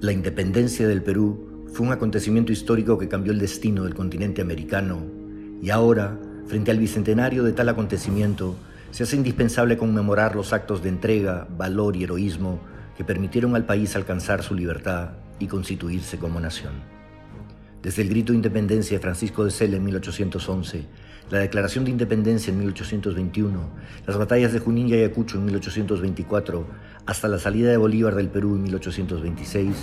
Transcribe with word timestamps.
La 0.00 0.12
independencia 0.12 0.86
del 0.86 1.02
Perú 1.02 1.66
fue 1.72 1.84
un 1.84 1.92
acontecimiento 1.92 2.52
histórico 2.52 2.98
que 2.98 3.08
cambió 3.08 3.32
el 3.32 3.40
destino 3.40 3.82
del 3.82 3.96
continente 3.96 4.40
americano 4.40 5.02
y 5.60 5.70
ahora, 5.70 6.16
frente 6.46 6.70
al 6.70 6.78
bicentenario 6.78 7.42
de 7.42 7.52
tal 7.52 7.68
acontecimiento, 7.68 8.54
se 8.92 9.02
hace 9.02 9.16
indispensable 9.16 9.76
conmemorar 9.76 10.36
los 10.36 10.52
actos 10.52 10.84
de 10.84 10.90
entrega, 10.90 11.48
valor 11.50 11.96
y 11.96 12.04
heroísmo 12.04 12.60
que 12.96 13.02
permitieron 13.02 13.56
al 13.56 13.66
país 13.66 13.96
alcanzar 13.96 14.44
su 14.44 14.54
libertad 14.54 15.14
y 15.40 15.48
constituirse 15.48 16.16
como 16.16 16.38
nación. 16.38 16.97
Desde 17.82 18.02
el 18.02 18.08
grito 18.08 18.32
de 18.32 18.36
independencia 18.36 18.96
de 18.96 19.02
Francisco 19.02 19.44
de 19.44 19.52
Sela 19.52 19.76
en 19.76 19.84
1811, 19.84 20.84
la 21.30 21.38
Declaración 21.38 21.84
de 21.84 21.92
Independencia 21.92 22.50
en 22.50 22.58
1821, 22.58 23.70
las 24.04 24.18
batallas 24.18 24.52
de 24.52 24.58
Junín 24.58 24.88
y 24.88 24.94
Ayacucho 24.94 25.38
en 25.38 25.44
1824, 25.44 26.66
hasta 27.06 27.28
la 27.28 27.38
salida 27.38 27.70
de 27.70 27.76
Bolívar 27.76 28.16
del 28.16 28.30
Perú 28.30 28.56
en 28.56 28.64
1826, 28.64 29.76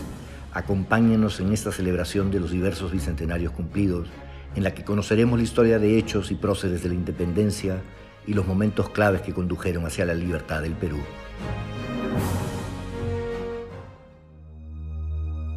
acompáñenos 0.51 1.39
en 1.39 1.53
esta 1.53 1.71
celebración 1.71 2.31
de 2.31 2.41
los 2.41 2.51
diversos 2.51 2.91
bicentenarios 2.91 3.53
cumplidos, 3.53 4.09
en 4.55 4.63
la 4.63 4.73
que 4.73 4.83
conoceremos 4.83 5.39
la 5.39 5.43
historia 5.43 5.79
de 5.79 5.97
hechos 5.97 6.31
y 6.31 6.35
próceres 6.35 6.83
de 6.83 6.89
la 6.89 6.95
independencia 6.95 7.81
y 8.27 8.33
los 8.33 8.45
momentos 8.45 8.89
claves 8.89 9.21
que 9.21 9.33
condujeron 9.33 9.85
hacia 9.85 10.05
la 10.05 10.15
libertad 10.15 10.61
del 10.61 10.73
Perú. 10.73 10.99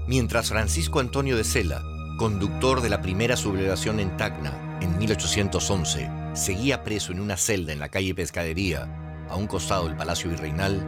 Mientras 0.07 0.51
Francisco 0.51 1.01
Antonio 1.01 1.37
de 1.37 1.45
Sela, 1.45 1.83
conductor 2.19 2.83
de 2.83 2.89
la 2.89 3.01
primera 3.01 3.37
sublevación 3.37 4.01
en 4.01 4.17
Tacna, 4.17 4.81
en 4.83 4.99
1811, 4.99 6.11
seguía 6.35 6.83
preso 6.83 7.13
en 7.13 7.21
una 7.21 7.37
celda 7.37 7.73
en 7.73 7.79
la 7.79 7.91
calle 7.91 8.13
Pescadería, 8.13 8.89
a 9.31 9.37
un 9.37 9.47
costado 9.47 9.85
del 9.85 9.97
Palacio 9.97 10.29
Virreinal, 10.29 10.85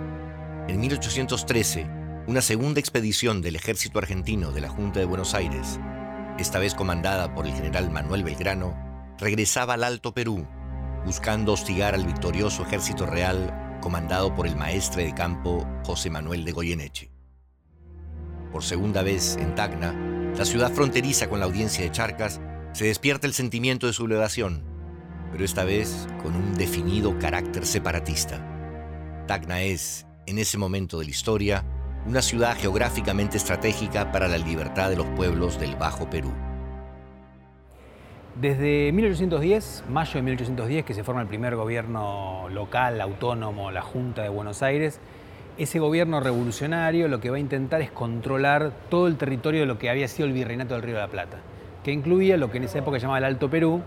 en 0.67 0.81
1813, 0.81 1.89
una 2.27 2.43
segunda 2.43 2.81
expedición 2.81 3.43
del 3.43 3.55
ejército 3.55 4.01
argentino 4.01 4.51
de 4.51 4.61
la 4.61 4.71
Junta 4.71 4.99
de 4.99 5.07
Buenos 5.07 5.35
Aires, 5.35 5.79
esta 6.37 6.59
vez 6.59 6.75
comandada 6.75 7.33
por 7.33 7.47
el 7.47 7.55
general 7.55 7.93
Manuel 7.93 8.25
Belgrano, 8.25 8.75
regresaba 9.17 9.75
al 9.75 9.85
Alto 9.85 10.13
Perú, 10.13 10.49
buscando 11.07 11.53
hostigar 11.53 11.95
al 11.95 12.07
victorioso 12.07 12.65
ejército 12.65 13.07
real 13.07 13.79
comandado 13.81 14.35
por 14.35 14.49
el 14.49 14.57
maestre 14.57 15.05
de 15.05 15.15
campo 15.15 15.65
José 15.85 16.11
Manuel 16.11 16.45
de 16.45 16.51
Goyeneche. 16.51 17.13
Por 18.51 18.65
segunda 18.65 19.03
vez 19.03 19.37
en 19.37 19.55
Tacna, 19.55 20.11
la 20.37 20.45
ciudad 20.45 20.73
fronteriza 20.73 21.29
con 21.29 21.41
la 21.41 21.47
audiencia 21.47 21.85
de 21.85 21.91
Charcas, 21.91 22.41
se 22.73 22.87
despierta 22.87 23.27
el 23.27 23.35
sentimiento 23.35 23.87
de 23.87 23.93
sublevación, 23.93 24.63
pero 25.33 25.45
esta 25.45 25.65
vez 25.65 26.07
con 26.23 26.35
un 26.35 26.55
definido 26.55 27.19
carácter 27.19 27.67
separatista. 27.67 29.25
Tacna 29.27 29.63
es, 29.63 30.07
en 30.27 30.39
ese 30.39 30.59
momento 30.59 30.99
de 30.99 31.05
la 31.05 31.11
historia, 31.11 31.65
una 32.07 32.23
ciudad 32.23 32.57
geográficamente 32.57 33.37
estratégica 33.37 34.11
para 34.13 34.29
la 34.29 34.39
libertad 34.39 34.89
de 34.89 34.97
los 34.97 35.07
pueblos 35.09 35.61
del 35.61 35.77
Bajo 35.77 36.09
Perú. 36.09 36.33
Desde 38.41 38.91
1810, 38.93 39.85
mayo 39.91 40.15
de 40.15 40.23
1810, 40.23 40.85
que 40.85 40.95
se 40.95 41.05
forma 41.05 41.21
el 41.21 41.29
primer 41.29 41.57
gobierno 41.57 42.49
local, 42.49 43.01
autónomo, 43.01 43.71
la 43.71 43.83
Junta 43.83 44.23
de 44.23 44.31
Buenos 44.31 44.63
Aires, 44.63 45.01
ese 45.59 45.79
gobierno 45.79 46.21
revolucionario 46.21 47.09
lo 47.09 47.21
que 47.21 47.31
va 47.31 47.37
a 47.37 47.41
intentar 47.41 47.81
es 47.83 47.91
controlar 47.91 48.73
todo 48.89 49.07
el 49.07 49.17
territorio 49.17 49.61
de 49.61 49.67
lo 49.67 49.79
que 49.79 49.91
había 49.91 50.09
sido 50.09 50.27
el 50.27 50.33
virreinato 50.33 50.75
del 50.75 50.83
Río 50.83 50.95
de 50.95 51.01
la 51.03 51.09
Plata 51.09 51.39
que 51.85 51.93
incluía 51.93 52.37
lo 52.37 52.51
que 52.51 52.59
en 52.59 52.65
esa 52.65 52.79
época 52.79 52.99
llamaba 52.99 53.19
el 53.19 53.25
Alto 53.25 53.49
Perú, 53.49 53.83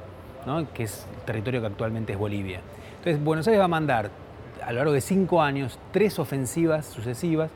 que 0.74 0.84
es 0.84 1.06
el 1.16 1.26
territorio 1.26 1.62
que 1.62 1.68
actualmente 1.68 2.14
es 2.14 2.20
Bolivia. 2.20 2.62
Entonces, 2.98 3.24
Buenos 3.24 3.48
Aires 3.48 3.60
va 3.60 3.66
a 3.66 3.70
mandar 3.70 4.10
a 4.64 4.72
lo 4.72 4.78
largo 4.78 4.94
de 4.94 5.02
cinco 5.02 5.42
años 5.42 5.78
tres 5.92 6.20
ofensivas 6.20 6.86
sucesivas, 6.86 7.52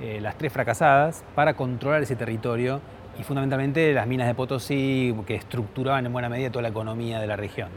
eh, 0.00 0.20
las 0.20 0.36
tres 0.36 0.52
fracasadas, 0.52 1.24
para 1.34 1.54
controlar 1.54 2.02
ese 2.02 2.16
territorio 2.16 2.80
y 3.18 3.22
fundamentalmente 3.22 3.92
las 3.92 4.06
minas 4.06 4.26
de 4.26 4.34
Potosí, 4.34 5.14
que 5.26 5.34
estructuraban 5.34 6.06
en 6.06 6.12
buena 6.12 6.28
medida 6.28 6.50
toda 6.50 6.62
la 6.62 6.68
economía 6.68 7.20
de 7.20 7.26
la 7.26 7.36
región. 7.36 7.68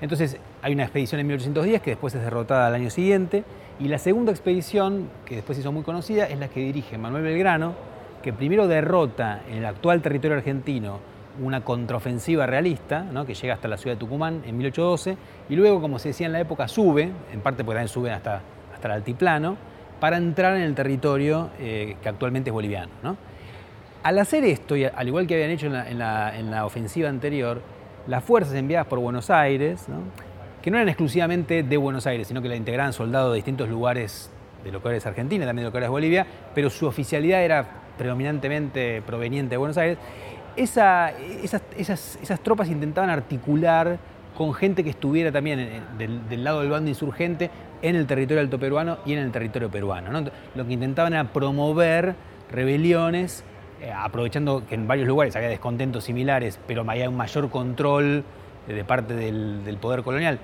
Entonces, 0.00 0.38
hay 0.66 0.72
una 0.72 0.82
expedición 0.82 1.20
en 1.20 1.28
1810 1.28 1.80
que 1.80 1.90
después 1.90 2.12
es 2.16 2.22
derrotada 2.22 2.66
al 2.66 2.74
año 2.74 2.90
siguiente, 2.90 3.44
y 3.78 3.86
la 3.86 3.98
segunda 3.98 4.32
expedición, 4.32 5.08
que 5.24 5.36
después 5.36 5.56
se 5.56 5.60
hizo 5.60 5.70
muy 5.70 5.84
conocida, 5.84 6.26
es 6.26 6.40
la 6.40 6.48
que 6.48 6.58
dirige 6.58 6.98
Manuel 6.98 7.22
Belgrano, 7.22 7.74
que 8.20 8.32
primero 8.32 8.66
derrota 8.66 9.42
en 9.48 9.58
el 9.58 9.64
actual 9.64 10.02
territorio 10.02 10.36
argentino 10.36 10.98
una 11.40 11.60
contraofensiva 11.60 12.46
realista, 12.46 13.06
que 13.24 13.34
llega 13.34 13.54
hasta 13.54 13.68
la 13.68 13.76
ciudad 13.76 13.94
de 13.94 14.00
Tucumán 14.00 14.42
en 14.44 14.56
1812, 14.56 15.16
y 15.48 15.54
luego, 15.54 15.80
como 15.80 16.00
se 16.00 16.08
decía 16.08 16.26
en 16.26 16.32
la 16.32 16.40
época, 16.40 16.66
sube, 16.66 17.12
en 17.32 17.40
parte 17.42 17.62
porque 17.62 17.76
también 17.76 17.88
suben 17.88 18.14
hasta, 18.14 18.40
hasta 18.74 18.88
el 18.88 18.94
altiplano, 18.94 19.56
para 20.00 20.16
entrar 20.16 20.56
en 20.56 20.62
el 20.62 20.74
territorio 20.74 21.50
eh, 21.60 21.96
que 22.02 22.08
actualmente 22.08 22.50
es 22.50 22.54
boliviano. 22.54 22.90
Al 24.02 24.18
hacer 24.18 24.42
esto, 24.42 24.74
y 24.74 24.82
al 24.82 25.06
igual 25.06 25.28
que 25.28 25.34
habían 25.34 25.50
hecho 25.50 25.66
en 25.66 25.98
la, 26.00 26.66
ofensiva 26.66 27.08
anterior, 27.08 27.60
las 28.08 28.24
fuerzas 28.24 28.54
enviadas 28.54 28.88
por 28.88 28.98
Buenos 28.98 29.30
Aires, 29.30 29.86
que 30.66 30.72
no 30.72 30.78
eran 30.78 30.88
exclusivamente 30.88 31.62
de 31.62 31.76
Buenos 31.76 32.08
Aires, 32.08 32.26
sino 32.26 32.42
que 32.42 32.48
la 32.48 32.56
integraban 32.56 32.92
soldados 32.92 33.30
de 33.30 33.36
distintos 33.36 33.68
lugares 33.68 34.32
de 34.64 34.72
lo 34.72 34.82
que 34.82 34.88
ahora 34.88 34.98
es 34.98 35.06
Argentina, 35.06 35.46
también 35.46 35.62
de 35.62 35.68
lo 35.68 35.70
que 35.70 35.78
ahora 35.78 35.86
es 35.86 35.92
Bolivia, 35.92 36.26
pero 36.56 36.70
su 36.70 36.88
oficialidad 36.88 37.44
era 37.44 37.64
predominantemente 37.96 39.00
proveniente 39.02 39.50
de 39.50 39.58
Buenos 39.58 39.78
Aires, 39.78 39.96
esas, 40.56 41.12
tropas 42.42 42.68
intentaban 42.68 43.10
articular 43.10 44.00
con 44.36 44.52
gente 44.54 44.82
que 44.82 44.90
estuviera 44.90 45.30
también 45.30 45.84
del, 45.98 46.42
lado 46.42 46.62
del 46.62 46.70
bando 46.70 46.90
insurgente 46.90 47.48
en 47.80 47.94
el 47.94 48.08
territorio 48.08 48.40
alto 48.40 48.58
peruano 48.58 48.98
y 49.06 49.12
en 49.12 49.20
el 49.20 49.30
territorio 49.30 49.70
peruano. 49.70 50.30
Lo 50.56 50.66
que 50.66 50.72
intentaban 50.72 51.12
era 51.12 51.32
promover 51.32 52.16
rebeliones, 52.50 53.44
eh, 53.80 53.92
aprovechando 53.92 54.66
que 54.66 54.74
en 54.74 54.88
varios 54.88 55.06
lugares 55.06 55.36
había 55.36 55.48
descontentos 55.48 56.02
similares, 56.02 56.58
pero 56.66 56.84
había 56.90 57.08
un 57.08 57.16
mayor 57.16 57.50
control 57.50 58.24
de 58.74 58.84
parte 58.84 59.14
del, 59.14 59.78
poder 59.80 60.02
colonial, 60.02 60.40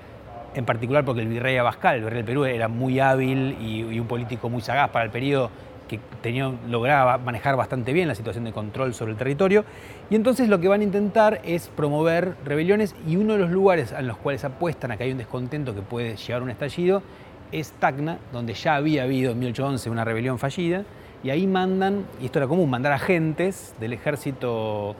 en 0.55 0.65
particular 0.65 1.03
porque 1.05 1.21
el 1.21 1.27
virrey 1.27 1.57
Abascal, 1.57 1.95
el 1.95 2.03
virrey 2.03 2.17
del 2.17 2.25
Perú, 2.25 2.45
era 2.45 2.67
muy 2.67 2.99
hábil 2.99 3.57
y 3.61 3.99
un 3.99 4.07
político 4.07 4.49
muy 4.49 4.61
sagaz 4.61 4.89
para 4.89 5.05
el 5.05 5.11
periodo 5.11 5.49
que 5.87 5.99
tenía, 6.21 6.51
lograba 6.67 7.17
manejar 7.17 7.55
bastante 7.55 7.93
bien 7.93 8.07
la 8.07 8.15
situación 8.15 8.45
de 8.45 8.51
control 8.51 8.93
sobre 8.93 9.11
el 9.11 9.17
territorio. 9.17 9.65
Y 10.09 10.15
entonces 10.15 10.49
lo 10.49 10.59
que 10.59 10.67
van 10.67 10.81
a 10.81 10.83
intentar 10.83 11.41
es 11.43 11.67
promover 11.69 12.35
rebeliones 12.45 12.95
y 13.07 13.15
uno 13.15 13.33
de 13.33 13.39
los 13.39 13.51
lugares 13.51 13.91
en 13.91 14.07
los 14.07 14.17
cuales 14.17 14.43
apuestan 14.45 14.91
a 14.91 14.97
que 14.97 15.03
hay 15.03 15.11
un 15.11 15.17
descontento 15.17 15.75
que 15.75 15.81
puede 15.81 16.15
llevar 16.15 16.41
a 16.41 16.45
un 16.45 16.51
estallido 16.51 17.03
es 17.51 17.71
Tacna, 17.73 18.17
donde 18.31 18.55
ya 18.55 18.75
había 18.75 19.03
habido 19.03 19.31
en 19.31 19.39
1811 19.39 19.89
una 19.89 20.03
rebelión 20.03 20.39
fallida. 20.39 20.83
Y 21.23 21.29
ahí 21.29 21.47
mandan, 21.47 22.05
y 22.19 22.25
esto 22.25 22.39
era 22.39 22.47
común, 22.47 22.69
mandar 22.69 22.91
agentes 22.91 23.73
del 23.79 23.93
ejército 23.93 24.95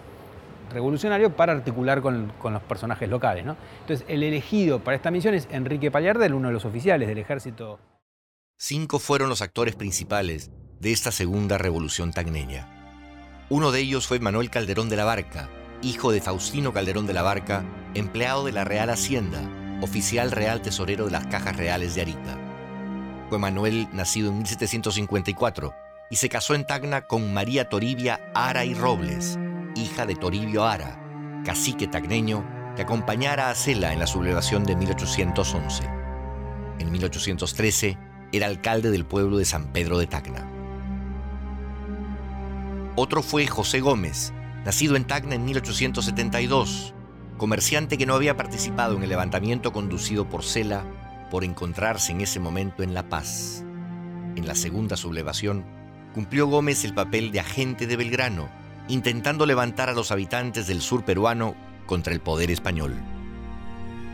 revolucionario 0.74 1.36
para 1.36 1.54
articular 1.54 2.02
con, 2.02 2.34
los 2.44 2.64
personajes 2.64 3.10
locales. 3.10 3.46
Entonces, 3.82 4.06
el 4.08 4.24
elegido 4.24 4.80
para 4.80 4.96
esta 4.96 5.12
misión 5.12 5.34
es 5.34 5.48
Enrique 5.52 5.92
Pallardel, 5.92 6.34
uno 6.34 6.50
de 6.50 6.54
los 6.54 6.66
oficiales 6.66 7.08
del 7.08 7.18
ejército. 7.18 7.80
Cinco 8.58 9.00
fueron 9.00 9.30
los 9.30 9.42
actores 9.42 9.76
principales 9.76 10.52
de 10.80 10.92
esta 10.92 11.12
segunda 11.12 11.58
revolución 11.58 12.12
tagneña. 12.12 12.68
Uno 13.50 13.72
de 13.72 13.82
ellos 13.82 14.08
fue 14.08 14.20
Manuel 14.20 14.50
Calderón 14.50 14.90
de 14.90 14.96
la 14.96 15.06
Barca, 15.06 15.50
hijo 15.82 16.12
de 16.12 16.22
Faustino 16.22 16.74
Calderón 16.74 17.08
de 17.08 17.14
la 17.14 17.22
Barca, 17.22 17.64
empleado 17.94 18.46
de 18.46 18.52
la 18.52 18.64
Real 18.64 18.90
Hacienda, 18.90 19.42
oficial 19.82 20.32
real 20.32 20.62
tesorero 20.62 21.06
de 21.06 21.12
las 21.12 21.28
cajas 21.28 21.58
reales 21.58 21.96
de 21.96 22.02
Arica. 22.02 22.38
Fue 23.30 23.38
Manuel 23.38 23.88
nacido 23.92 24.30
en 24.30 24.38
1754 24.38 25.74
y 26.10 26.16
se 26.16 26.30
casó 26.30 26.56
en 26.56 26.66
Tacna 26.66 27.02
con 27.02 27.34
María 27.34 27.70
Toribia 27.70 28.22
Ara 28.34 28.66
y 28.66 28.74
Robles, 28.74 29.38
hija 29.76 30.06
de 30.06 30.16
Toribio 30.16 30.66
Ara, 30.66 31.00
cacique 31.46 31.88
tagneño 31.88 32.46
que 32.76 32.82
acompañara 32.82 33.50
a 33.50 33.56
Cela 33.56 33.94
en 33.94 34.00
la 34.00 34.08
sublevación 34.08 34.64
de 34.64 34.76
1811. 34.76 35.84
En 36.80 36.92
1813 36.92 37.98
era 38.32 38.48
alcalde 38.48 38.90
del 38.90 39.06
pueblo 39.06 39.38
de 39.38 39.46
San 39.46 39.72
Pedro 39.72 39.98
de 39.98 40.08
Tacna. 40.08 40.50
Otro 42.96 43.24
fue 43.24 43.48
José 43.48 43.80
Gómez, 43.80 44.34
nacido 44.66 44.96
en 44.96 45.06
Tacna 45.06 45.36
en 45.36 45.46
1872, 45.46 46.94
comerciante 47.38 47.98
que 47.98 48.06
no 48.06 48.16
había 48.16 48.38
participado 48.38 48.96
en 48.96 49.04
el 49.04 49.10
levantamiento 49.10 49.72
conducido 49.72 50.30
por 50.30 50.44
Cela 50.44 50.84
por 51.30 51.44
encontrarse 51.44 52.12
en 52.12 52.22
ese 52.22 52.40
momento 52.40 52.84
en 52.84 52.94
La 52.94 53.10
Paz. 53.10 53.64
En 54.36 54.48
la 54.48 54.56
segunda 54.56 54.98
sublevación, 54.98 55.66
cumplió 56.14 56.48
Gómez 56.48 56.86
el 56.86 56.94
papel 56.94 57.32
de 57.32 57.40
agente 57.40 57.88
de 57.88 57.98
Belgrano, 57.98 58.50
intentando 58.88 59.46
levantar 59.46 59.90
a 59.90 59.94
los 59.94 60.12
habitantes 60.12 60.68
del 60.68 60.82
sur 60.82 61.04
peruano 61.06 61.56
contra 61.86 62.14
el 62.14 62.22
poder 62.22 62.52
español. 62.52 62.94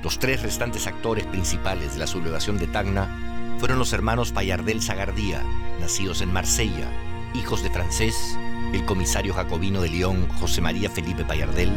Los 0.04 0.20
tres 0.20 0.42
restantes 0.42 0.88
actores 0.88 1.26
principales 1.26 1.94
de 1.94 2.00
la 2.00 2.08
sublevación 2.08 2.58
de 2.58 2.68
Tacna 2.68 3.56
fueron 3.60 3.80
los 3.80 3.92
hermanos 3.94 4.32
Payardel 4.32 4.82
Zagardía, 4.82 5.44
nacidos 5.80 6.22
en 6.22 6.32
Marsella, 6.32 6.90
hijos 7.34 7.62
de 7.64 7.70
francés 7.70 8.38
el 8.74 8.86
comisario 8.86 9.34
jacobino 9.34 9.82
de 9.82 9.90
León 9.90 10.28
José 10.40 10.62
María 10.62 10.90
Felipe 10.90 11.26
Payardel 11.26 11.72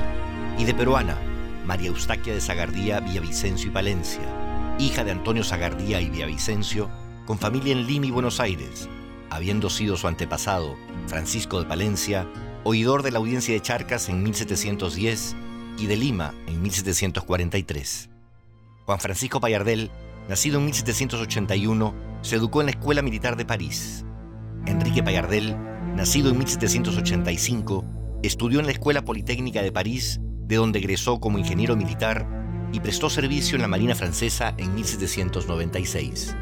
y 0.58 0.64
de 0.64 0.74
peruana 0.74 1.16
María 1.64 1.88
Eustaquia 1.88 2.34
de 2.34 2.40
Sagardía 2.40 3.00
Villavicencio 3.00 3.68
y 3.68 3.72
Palencia, 3.72 4.76
hija 4.78 5.04
de 5.04 5.12
Antonio 5.12 5.42
Sagardía 5.44 6.00
y 6.00 6.10
Villavicencio, 6.10 6.90
con 7.24 7.38
familia 7.38 7.72
en 7.72 7.86
Lima 7.86 8.06
y 8.06 8.10
Buenos 8.10 8.40
Aires, 8.40 8.88
habiendo 9.30 9.70
sido 9.70 9.96
su 9.96 10.08
antepasado 10.08 10.76
Francisco 11.06 11.60
de 11.60 11.68
Palencia, 11.68 12.26
oidor 12.64 13.02
de 13.02 13.10
la 13.10 13.18
audiencia 13.18 13.54
de 13.54 13.60
Charcas 13.60 14.08
en 14.08 14.22
1710 14.22 15.36
y 15.78 15.86
de 15.86 15.96
Lima 15.96 16.34
en 16.46 16.62
1743. 16.62 18.10
Juan 18.86 19.00
Francisco 19.00 19.40
Payardel, 19.40 19.90
nacido 20.28 20.58
en 20.58 20.66
1781, 20.66 21.94
se 22.22 22.36
educó 22.36 22.60
en 22.60 22.66
la 22.66 22.72
Escuela 22.72 23.02
Militar 23.02 23.36
de 23.36 23.44
París. 23.44 24.04
Enrique 24.66 25.02
Payardel, 25.02 25.56
nacido 25.96 26.30
en 26.30 26.38
1785, 26.38 27.84
estudió 28.22 28.60
en 28.60 28.66
la 28.66 28.72
Escuela 28.72 29.04
Politécnica 29.04 29.62
de 29.62 29.72
París, 29.72 30.20
de 30.46 30.56
donde 30.56 30.78
egresó 30.78 31.20
como 31.20 31.38
ingeniero 31.38 31.76
militar 31.76 32.28
y 32.72 32.80
prestó 32.80 33.10
servicio 33.10 33.56
en 33.56 33.62
la 33.62 33.68
Marina 33.68 33.94
Francesa 33.94 34.54
en 34.56 34.74
1796. 34.74 36.36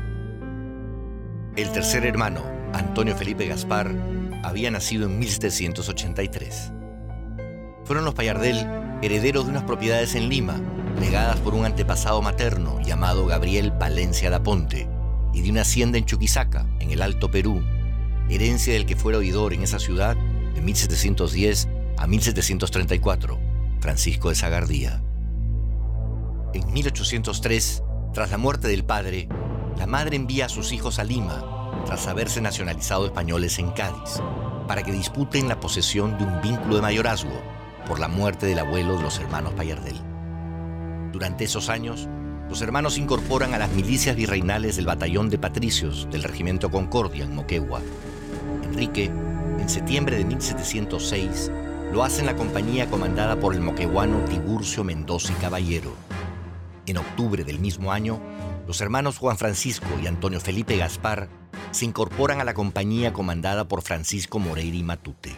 El 1.57 1.73
tercer 1.73 2.07
hermano, 2.07 2.45
Antonio 2.73 3.17
Felipe 3.17 3.47
Gaspar, 3.47 3.93
había 4.43 4.71
nacido 4.71 5.07
en 5.07 5.19
1783. 5.19 6.73
Fueron 7.85 8.05
los 8.05 8.15
Payardel 8.15 8.67
herederos 9.03 9.47
de 9.47 9.51
unas 9.51 9.65
propiedades 9.65 10.15
en 10.15 10.29
Lima, 10.29 10.61
legadas 11.01 11.41
por 11.41 11.55
un 11.55 11.65
antepasado 11.65 12.21
materno 12.23 12.81
llamado 12.81 13.27
Gabriel 13.27 13.73
Palencia 13.73 14.31
da 14.31 14.43
Ponte, 14.43 14.89
y 15.33 15.43
de 15.43 15.51
una 15.51 15.63
hacienda 15.63 15.99
en 15.99 16.05
Chuquisaca, 16.05 16.67
en 16.81 16.91
el 16.91 17.03
Alto 17.03 17.31
Perú, 17.31 17.63
herencia 18.29 18.75
del 18.75 18.87
que 18.87 18.97
fuera 18.97 19.19
oidor 19.19 19.53
en 19.53 19.63
esa 19.63 19.79
ciudad 19.79 20.17
de 20.55 20.61
1710 20.61 21.69
a 21.97 22.07
1734, 22.07 23.39
Francisco 23.81 24.29
de 24.29 24.35
Sagardía. 24.35 25.03
En 26.53 26.73
1803, 26.73 27.83
tras 28.13 28.31
la 28.31 28.39
muerte 28.39 28.69
del 28.69 28.85
padre, 28.85 29.29
la 29.79 29.87
madre 29.87 30.17
envía 30.17 30.47
a 30.47 30.49
sus 30.49 30.73
hijos 30.73 30.99
a 30.99 31.05
Lima 31.05 31.60
tras 31.85 32.07
haberse 32.07 32.41
nacionalizado 32.41 33.07
españoles 33.07 33.59
en 33.59 33.71
Cádiz, 33.71 34.21
para 34.67 34.83
que 34.83 34.93
disputen 34.93 35.49
la 35.49 35.61
posesión 35.61 36.17
de 36.19 36.25
un 36.25 36.41
vínculo 36.41 36.77
de 36.77 36.83
mayorazgo 36.83 37.43
por 37.87 37.99
la 37.99 38.09
muerte 38.09 38.47
del 38.47 38.59
abuelo 38.59 38.97
de 38.97 39.03
los 39.03 39.19
hermanos 39.19 39.55
Payardel. 39.55 40.01
Durante 41.13 41.45
esos 41.45 41.69
años, 41.69 42.09
los 42.49 42.63
hermanos 42.63 42.99
incorporan 42.99 43.55
a 43.55 43.59
las 43.59 43.71
milicias 43.71 44.17
virreinales 44.17 44.77
del 44.77 44.87
batallón 44.87 45.31
de 45.31 45.39
patricios 45.39 46.09
del 46.11 46.23
regimiento 46.23 46.71
Concordia 46.71 47.25
en 47.25 47.35
Moquegua. 47.35 47.81
Enrique, 48.65 49.05
en 49.05 49.69
septiembre 49.69 50.17
de 50.17 50.25
1706, 50.25 51.51
lo 51.93 52.05
hace 52.05 52.21
en 52.21 52.27
la 52.27 52.37
compañía 52.37 52.89
comandada 52.89 53.39
por 53.39 53.55
el 53.55 53.61
moqueguano 53.61 54.25
Tiburcio 54.25 54.85
Mendoza 54.85 55.33
y 55.33 55.37
Caballero. 55.37 55.95
En 56.87 56.99
octubre 56.99 57.45
del 57.45 57.59
mismo 57.59 57.93
año, 57.93 58.21
los 58.67 58.81
hermanos 58.81 59.19
Juan 59.19 59.37
Francisco 59.37 59.89
y 60.03 60.07
Antonio 60.07 60.41
Felipe 60.41 60.77
Gaspar 60.77 61.29
se 61.71 61.85
incorporan 61.85 62.41
a 62.41 62.45
la 62.45 62.55
compañía 62.55 63.13
comandada 63.13 63.69
por 63.69 63.83
Francisco 63.83 64.39
Moreira 64.39 64.77
y 64.77 64.83
Matute. 64.83 65.37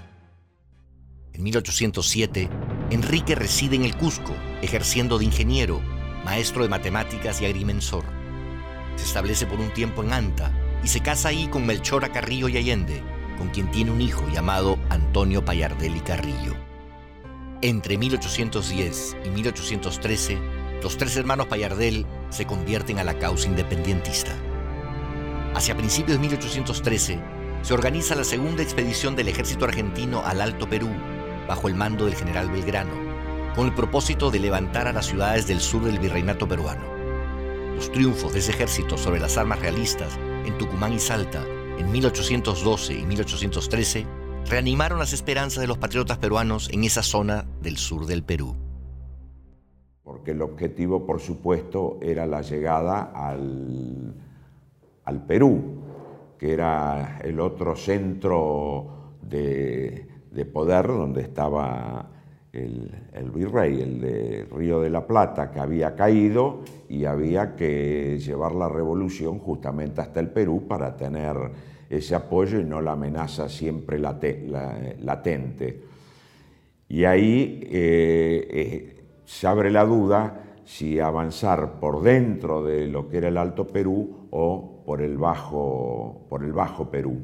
En 1.35 1.43
1807, 1.43 2.49
Enrique 2.91 3.35
reside 3.35 3.77
en 3.77 3.85
el 3.85 3.97
Cusco, 3.97 4.35
ejerciendo 4.61 5.19
de 5.19 5.25
ingeniero, 5.25 5.81
maestro 6.25 6.63
de 6.63 6.69
matemáticas 6.69 7.41
y 7.41 7.47
agrimensor. 7.47 8.05
Se 8.97 9.05
establece 9.05 9.47
por 9.47 9.61
un 9.61 9.73
tiempo 9.73 10.03
en 10.03 10.13
Anta 10.13 10.53
y 10.85 10.89
se 10.89 11.01
casa 11.01 11.29
ahí 11.29 11.49
con 11.49 11.67
Melchora 11.67 12.13
Carrillo 12.13 12.49
y 12.49 12.59
Allende, 12.59 13.03
con 13.39 13.49
quien 13.49 13.71
tiene 13.71 13.91
un 13.91 14.01
hijo 14.01 14.29
llamado 14.29 14.79
Antonio 14.91 15.45
Payardel 15.45 15.97
y 15.97 16.01
Carrillo. 16.01 16.55
Entre 17.63 17.97
1810 17.97 19.17
y 19.25 19.29
1813, 19.31 20.39
los 20.83 20.97
tres 20.97 21.17
hermanos 21.17 21.47
Payardel 21.47 22.07
se 22.31 22.47
convierten 22.47 22.99
a 22.99 23.05
la 23.05 23.19
causa 23.19 23.49
independentista. 23.49 24.37
Hacia 25.55 25.77
principios 25.77 26.17
de 26.17 26.23
1813, 26.23 27.21
se 27.61 27.75
organiza 27.75 28.15
la 28.15 28.25
segunda 28.25 28.63
expedición 28.63 29.15
del 29.15 29.29
ejército 29.29 29.67
argentino 29.67 30.23
al 30.25 30.41
Alto 30.41 30.67
Perú, 30.67 30.89
bajo 31.47 31.69
el 31.69 31.75
mando 31.75 32.07
del 32.07 32.15
general 32.15 32.51
Belgrano, 32.51 32.95
con 33.55 33.67
el 33.67 33.75
propósito 33.75 34.31
de 34.31 34.41
levantar 34.41 34.89
a 34.89 34.95
las 34.95 35.07
ciudades 35.07 35.47
del 35.47 35.61
sur 35.61 35.85
del 35.85 35.99
virreinato 35.99 36.49
peruano. 36.49 36.83
Los 37.77 37.93
triunfos 37.93 38.33
de 38.33 38.39
ese 38.39 38.53
ejército 38.53 38.97
sobre 38.97 39.21
las 39.21 39.37
armas 39.37 39.61
realistas 39.61 40.19
en 40.47 40.57
Tucumán 40.57 40.95
y 40.95 40.99
Salta 40.99 41.45
en 41.79 41.93
1812 41.93 42.95
y 42.95 43.05
1813 43.05 44.07
reanimaron 44.49 44.99
las 44.99 45.13
esperanzas 45.13 45.61
de 45.61 45.67
los 45.67 45.77
patriotas 45.77 46.17
peruanos 46.17 46.71
en 46.73 46.85
esa 46.85 47.03
zona 47.03 47.45
del 47.61 47.77
sur 47.77 48.07
del 48.07 48.25
Perú. 48.25 48.57
Porque 50.03 50.31
el 50.31 50.41
objetivo, 50.41 51.07
por 51.07 51.21
supuesto, 51.21 51.99
era 52.01 52.27
la 52.27 52.41
llegada 52.41 53.13
al 53.15 54.15
al 55.05 55.25
Perú, 55.25 55.61
que 56.39 56.53
era 56.53 57.19
el 57.23 57.41
otro 57.41 57.77
centro 57.77 59.19
de, 59.23 60.09
poder 60.53 60.87
donde 60.89 61.23
estaba 61.23 62.09
el, 62.53 63.31
virrey, 63.33 63.81
el 63.81 64.01
de 64.01 64.47
Río 64.51 64.81
de 64.81 64.91
la 64.91 65.07
Plata, 65.07 65.51
que 65.51 65.61
había 65.61 65.95
caído 65.95 66.61
y 66.89 67.05
había 67.05 67.55
que 67.57 68.19
llevar 68.19 68.55
la 68.55 68.69
revolución 68.69 69.39
justamente 69.39 70.01
hasta 70.01 70.21
el 70.21 70.29
Perú 70.29 70.67
para 70.69 70.97
tener 70.97 71.37
ese 71.89 72.15
apoyo 72.15 72.59
y 72.59 72.65
no 72.65 72.81
la 72.81 72.93
amenaza 72.93 73.49
siempre 73.49 73.99
latente. 73.99 75.83
Y 76.89 77.05
ahí 77.05 77.61
eh, 77.65 78.49
eh, 78.51 79.05
se 79.25 79.47
abre 79.47 79.71
la 79.71 79.85
duda 79.85 80.43
si 80.65 81.01
avanzar 81.01 81.81
por 81.81 82.03
dentro 82.03 82.63
de 82.63 82.87
lo 82.87 83.09
que 83.09 83.19
era 83.19 83.29
el 83.29 83.37
Alto 83.37 83.67
Perú 83.67 84.29
o 84.31 84.72
por 84.85 85.01
el 85.01 85.17
Bajo, 85.17 86.27
por 86.29 86.45
el 86.45 86.53
bajo 86.53 86.91
Perú. 86.91 87.21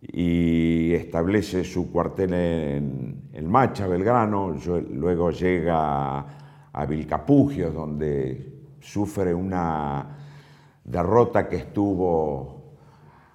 Y 0.00 0.92
establece 0.94 1.62
su 1.64 1.92
cuartel 1.92 2.32
en, 2.32 3.22
el 3.32 3.46
Macha, 3.48 3.86
Belgrano, 3.86 4.56
luego 4.90 5.30
llega 5.30 6.20
a 6.72 6.86
Vilcapugio, 6.86 7.70
donde 7.70 8.60
sufre 8.80 9.34
una 9.34 10.16
derrota 10.84 11.48
que 11.48 11.56
estuvo 11.56 12.76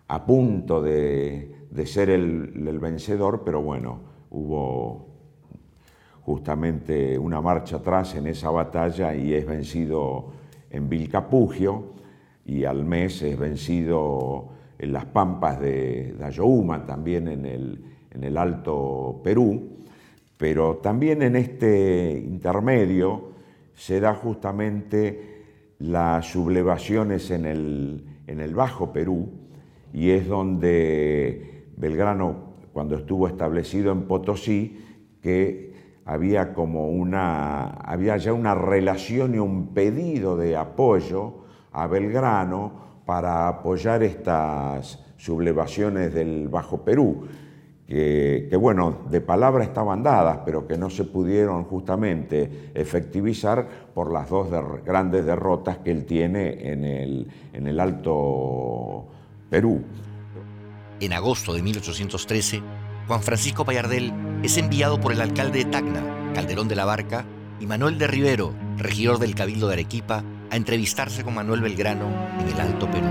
a 0.08 0.26
punto 0.26 0.82
de, 0.82 1.68
ser 1.86 2.10
el, 2.10 2.68
el 2.68 2.80
vencedor, 2.80 3.44
pero 3.46 3.62
bueno, 3.62 4.00
hubo 4.32 5.08
justamente 6.24 7.18
una 7.18 7.42
marcha 7.42 7.78
atrás 7.78 8.16
en 8.16 8.26
esa 8.28 8.50
batalla 8.50 9.14
y 9.14 9.34
es 9.34 9.46
vencido 9.46 10.32
en 10.72 10.90
Vilcapugio 10.90 11.96
y 12.46 12.66
al 12.66 12.86
mes 12.86 13.22
es 13.24 13.38
vencido 13.38 14.50
en 14.78 14.94
las 14.94 15.06
pampas 15.06 15.60
de 15.60 16.14
Dayohuma, 16.18 16.86
también 16.86 17.28
en 17.28 17.46
el, 17.46 17.84
en 18.12 18.24
el 18.24 18.38
Alto 18.38 19.22
Perú, 19.24 19.78
pero 20.38 20.78
también 20.78 21.22
en 21.22 21.36
este 21.36 22.12
intermedio 22.26 23.32
se 23.74 24.00
da 24.00 24.14
justamente 24.14 25.36
las 25.80 26.28
sublevaciones 26.28 27.32
en 27.32 27.46
el, 27.46 28.06
en 28.28 28.40
el 28.40 28.54
Bajo 28.54 28.94
Perú 28.94 29.30
y 29.94 30.12
es 30.12 30.28
donde 30.28 31.66
Belgrano, 31.78 32.56
cuando 32.74 32.96
estuvo 32.96 33.28
establecido 33.28 33.92
en 33.92 34.04
Potosí, 34.04 34.78
que 35.22 35.74
había 36.06 36.54
como 36.54 36.90
una, 36.90 37.66
había 37.66 38.18
ya 38.18 38.34
una 38.34 38.54
relación 38.54 39.36
y 39.36 39.40
un 39.40 39.74
pedido 39.74 40.38
de 40.38 40.56
apoyo 40.56 41.45
a 41.76 41.88
Belgrano 41.88 42.72
para 43.06 43.48
apoyar 43.48 44.02
estas 44.02 45.00
sublevaciones 45.18 46.14
del 46.14 46.48
Bajo 46.48 46.84
Perú, 46.84 47.28
que, 47.88 48.58
bueno, 48.60 49.02
de 49.12 49.22
palabra 49.22 49.64
estaban 49.64 50.02
dadas, 50.02 50.40
pero 50.44 50.66
que 50.66 50.78
no 50.78 50.90
se 50.90 51.04
pudieron 51.04 51.66
justamente 51.66 52.72
efectivizar 52.74 53.68
por 53.94 54.12
las 54.12 54.30
dos 54.30 54.50
grandes 54.84 55.26
derrotas 55.26 55.78
que 55.80 55.92
él 55.92 56.06
tiene 56.06 56.72
en 56.72 56.84
el, 56.84 57.28
en 57.54 57.68
el 57.68 57.80
Alto 57.80 59.06
Perú. 59.50 59.84
En 61.00 61.14
agosto 61.14 61.54
de 61.54 61.62
1813, 61.62 62.62
Juan 63.08 63.22
Francisco 63.22 63.66
Payardel 63.66 64.14
es 64.42 64.58
enviado 64.58 65.00
por 65.00 65.12
el 65.12 65.22
alcalde 65.22 65.60
de 65.60 65.66
Tacna, 65.66 66.02
Calderón 66.34 66.68
de 66.68 66.76
la 66.76 66.86
Barca, 66.86 67.26
y 67.60 67.68
Manuel 67.68 68.00
de 68.00 68.08
Rivero, 68.08 68.54
regidor 68.78 69.20
del 69.20 69.36
Cabildo 69.36 69.68
de 69.68 69.74
Arequipa, 69.74 70.24
a 70.50 70.56
entrevistarse 70.56 71.24
con 71.24 71.36
Manuel 71.36 71.62
Belgrano 71.62 72.06
en 72.40 72.48
el 72.48 72.60
Alto 72.60 72.90
Perú. 72.90 73.08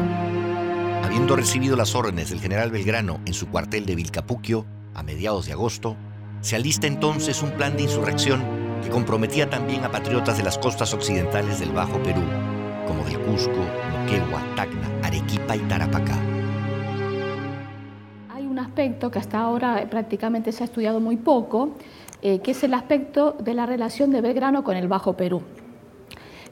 Habiendo 1.02 1.36
recibido 1.36 1.76
las 1.76 1.94
órdenes 1.94 2.30
del 2.30 2.40
general 2.40 2.70
Belgrano 2.70 3.20
en 3.26 3.34
su 3.34 3.48
cuartel 3.48 3.86
de 3.86 3.94
Vilcapuquio 3.94 4.64
a 4.94 5.02
mediados 5.02 5.46
de 5.46 5.52
agosto, 5.52 5.96
se 6.40 6.56
alista 6.56 6.86
entonces 6.86 7.42
un 7.42 7.52
plan 7.52 7.76
de 7.76 7.82
insurrección 7.82 8.42
que 8.82 8.90
comprometía 8.90 9.48
también 9.48 9.84
a 9.84 9.90
patriotas 9.90 10.36
de 10.38 10.44
las 10.44 10.58
costas 10.58 10.94
occidentales 10.94 11.60
del 11.60 11.72
Bajo 11.72 12.02
Perú, 12.02 12.22
como 12.86 13.04
del 13.04 13.18
Cusco, 13.20 13.64
Moquegua, 13.92 14.42
Tacna, 14.56 14.90
Arequipa 15.02 15.56
y 15.56 15.60
Tarapacá 15.60 16.18
aspecto 18.74 19.08
que 19.08 19.20
hasta 19.20 19.38
ahora 19.38 19.86
prácticamente 19.88 20.50
se 20.50 20.64
ha 20.64 20.66
estudiado 20.66 20.98
muy 20.98 21.16
poco, 21.16 21.76
eh, 22.22 22.40
que 22.40 22.50
es 22.50 22.64
el 22.64 22.74
aspecto 22.74 23.36
de 23.38 23.54
la 23.54 23.66
relación 23.66 24.10
de 24.10 24.20
Belgrano 24.20 24.64
con 24.64 24.76
el 24.76 24.88
Bajo 24.88 25.12
Perú. 25.12 25.42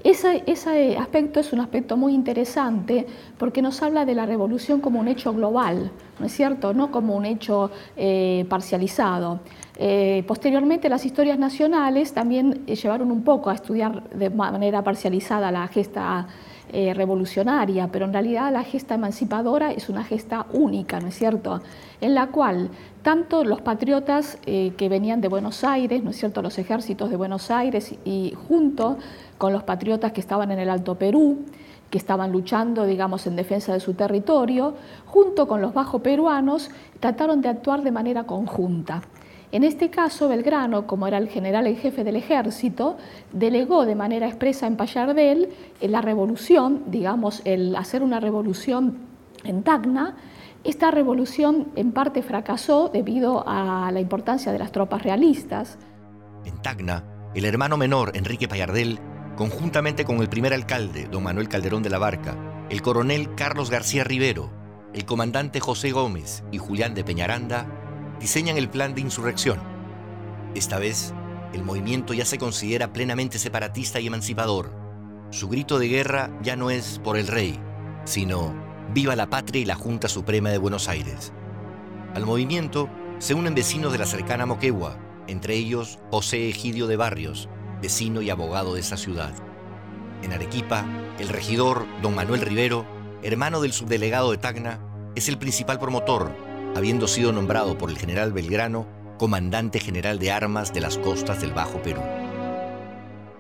Ese, 0.04 0.96
aspecto 0.98 1.38
es 1.38 1.52
un 1.52 1.60
aspecto 1.60 1.96
muy 1.96 2.12
interesante 2.12 3.06
porque 3.38 3.62
nos 3.62 3.82
habla 3.82 4.04
de 4.04 4.14
la 4.14 4.26
revolución 4.26 4.80
como 4.80 4.98
un 4.98 5.06
hecho 5.06 5.32
global, 5.32 5.92
¿no 6.18 6.26
es 6.26 6.32
cierto? 6.32 6.74
No 6.74 6.90
como 6.90 7.14
un 7.14 7.24
hecho 7.24 7.70
eh, 7.96 8.44
parcializado. 8.48 9.40
Eh, 9.78 10.24
posteriormente, 10.26 10.88
las 10.88 11.06
historias 11.06 11.38
nacionales 11.38 12.12
también 12.12 12.64
eh, 12.66 12.74
llevaron 12.74 13.12
un 13.12 13.22
poco 13.22 13.50
a 13.50 13.54
estudiar 13.54 14.08
de 14.10 14.28
manera 14.30 14.82
parcializada 14.82 15.52
la 15.52 15.68
gesta 15.68 16.26
eh, 16.72 16.94
revolucionaria, 16.94 17.88
pero 17.92 18.06
en 18.06 18.12
realidad 18.12 18.50
la 18.50 18.62
gesta 18.62 18.94
emancipadora 18.94 19.72
es 19.72 19.88
una 19.88 20.04
gesta 20.04 20.46
única, 20.52 21.00
¿no 21.00 21.08
es 21.08 21.14
cierto? 21.14 21.60
En 22.00 22.14
la 22.14 22.28
cual 22.28 22.70
tanto 23.02 23.44
los 23.44 23.60
patriotas 23.60 24.38
eh, 24.46 24.72
que 24.76 24.88
venían 24.88 25.20
de 25.20 25.28
Buenos 25.28 25.64
Aires, 25.64 26.02
¿no 26.02 26.10
es 26.10 26.16
cierto?, 26.16 26.40
los 26.40 26.58
ejércitos 26.58 27.10
de 27.10 27.16
Buenos 27.16 27.50
Aires 27.50 27.94
y 28.04 28.34
junto 28.48 28.96
con 29.36 29.52
los 29.52 29.64
patriotas 29.64 30.12
que 30.12 30.20
estaban 30.20 30.50
en 30.50 30.60
el 30.60 30.70
Alto 30.70 30.94
Perú, 30.94 31.40
que 31.90 31.98
estaban 31.98 32.32
luchando, 32.32 32.86
digamos, 32.86 33.26
en 33.26 33.36
defensa 33.36 33.74
de 33.74 33.80
su 33.80 33.92
territorio, 33.92 34.74
junto 35.04 35.46
con 35.46 35.60
los 35.60 35.74
bajo 35.74 35.98
peruanos, 35.98 36.70
trataron 37.00 37.42
de 37.42 37.50
actuar 37.50 37.82
de 37.82 37.90
manera 37.90 38.24
conjunta. 38.24 39.02
En 39.52 39.64
este 39.64 39.90
caso, 39.90 40.28
Belgrano, 40.28 40.86
como 40.86 41.06
era 41.06 41.18
el 41.18 41.28
general 41.28 41.66
en 41.66 41.76
jefe 41.76 42.04
del 42.04 42.16
ejército, 42.16 42.96
delegó 43.32 43.84
de 43.84 43.94
manera 43.94 44.26
expresa 44.26 44.66
en 44.66 44.78
Payardel 44.78 45.50
la 45.82 46.00
revolución, 46.00 46.84
digamos, 46.86 47.42
el 47.44 47.76
hacer 47.76 48.02
una 48.02 48.18
revolución 48.18 48.96
en 49.44 49.62
Tacna. 49.62 50.16
Esta 50.64 50.90
revolución 50.90 51.68
en 51.76 51.92
parte 51.92 52.22
fracasó 52.22 52.88
debido 52.88 53.44
a 53.46 53.90
la 53.92 54.00
importancia 54.00 54.52
de 54.52 54.58
las 54.58 54.72
tropas 54.72 55.02
realistas. 55.02 55.76
En 56.46 56.56
Tacna, 56.62 57.04
el 57.34 57.44
hermano 57.44 57.76
menor, 57.76 58.12
Enrique 58.14 58.48
Payardel, 58.48 59.00
conjuntamente 59.36 60.06
con 60.06 60.22
el 60.22 60.30
primer 60.30 60.54
alcalde, 60.54 61.08
don 61.10 61.24
Manuel 61.24 61.48
Calderón 61.48 61.82
de 61.82 61.90
la 61.90 61.98
Barca, 61.98 62.36
el 62.70 62.80
coronel 62.80 63.34
Carlos 63.34 63.70
García 63.70 64.02
Rivero, 64.02 64.48
el 64.94 65.04
comandante 65.04 65.60
José 65.60 65.90
Gómez 65.90 66.42
y 66.52 66.56
Julián 66.56 66.94
de 66.94 67.04
Peñaranda, 67.04 67.66
diseñan 68.22 68.56
el 68.56 68.70
plan 68.70 68.94
de 68.94 69.00
insurrección. 69.00 69.58
Esta 70.54 70.78
vez, 70.78 71.12
el 71.52 71.64
movimiento 71.64 72.14
ya 72.14 72.24
se 72.24 72.38
considera 72.38 72.92
plenamente 72.92 73.36
separatista 73.36 73.98
y 73.98 74.06
emancipador. 74.06 74.72
Su 75.30 75.48
grito 75.48 75.80
de 75.80 75.88
guerra 75.88 76.30
ya 76.40 76.54
no 76.54 76.70
es 76.70 77.00
por 77.00 77.16
el 77.16 77.26
rey, 77.26 77.58
sino 78.04 78.54
viva 78.94 79.16
la 79.16 79.28
patria 79.28 79.62
y 79.62 79.64
la 79.64 79.74
Junta 79.74 80.08
Suprema 80.08 80.50
de 80.50 80.58
Buenos 80.58 80.88
Aires. 80.88 81.32
Al 82.14 82.24
movimiento 82.24 82.88
se 83.18 83.34
unen 83.34 83.56
vecinos 83.56 83.90
de 83.90 83.98
la 83.98 84.06
cercana 84.06 84.46
Moquegua, 84.46 84.96
entre 85.26 85.56
ellos 85.56 85.98
José 86.12 86.48
Egidio 86.48 86.86
de 86.86 86.96
Barrios, 86.96 87.48
vecino 87.80 88.22
y 88.22 88.30
abogado 88.30 88.74
de 88.74 88.80
esa 88.80 88.96
ciudad. 88.96 89.32
En 90.22 90.32
Arequipa, 90.32 90.86
el 91.18 91.28
regidor 91.28 91.86
don 92.02 92.14
Manuel 92.14 92.42
Rivero, 92.42 92.86
hermano 93.24 93.60
del 93.60 93.72
subdelegado 93.72 94.30
de 94.30 94.38
Tacna, 94.38 94.78
es 95.16 95.28
el 95.28 95.38
principal 95.38 95.80
promotor 95.80 96.51
habiendo 96.74 97.08
sido 97.08 97.32
nombrado 97.32 97.78
por 97.78 97.90
el 97.90 97.98
general 97.98 98.32
Belgrano 98.32 98.86
comandante 99.18 99.78
general 99.78 100.18
de 100.18 100.32
armas 100.32 100.72
de 100.72 100.80
las 100.80 100.98
costas 100.98 101.40
del 101.40 101.52
Bajo 101.52 101.80
Perú. 101.82 102.02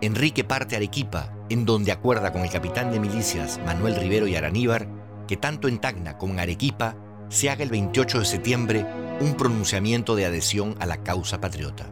Enrique 0.00 0.44
parte 0.44 0.74
a 0.74 0.78
Arequipa, 0.78 1.32
en 1.48 1.64
donde 1.64 1.92
acuerda 1.92 2.32
con 2.32 2.42
el 2.42 2.50
capitán 2.50 2.90
de 2.90 3.00
milicias 3.00 3.60
Manuel 3.64 3.96
Rivero 3.96 4.26
y 4.26 4.36
Araníbar 4.36 4.88
que 5.26 5.36
tanto 5.36 5.68
en 5.68 5.78
Tacna 5.78 6.18
como 6.18 6.34
en 6.34 6.40
Arequipa 6.40 6.96
se 7.28 7.50
haga 7.50 7.62
el 7.62 7.70
28 7.70 8.20
de 8.20 8.24
septiembre 8.24 8.86
un 9.20 9.34
pronunciamiento 9.34 10.14
de 10.16 10.26
adhesión 10.26 10.76
a 10.80 10.86
la 10.86 11.02
causa 11.02 11.40
patriota. 11.40 11.90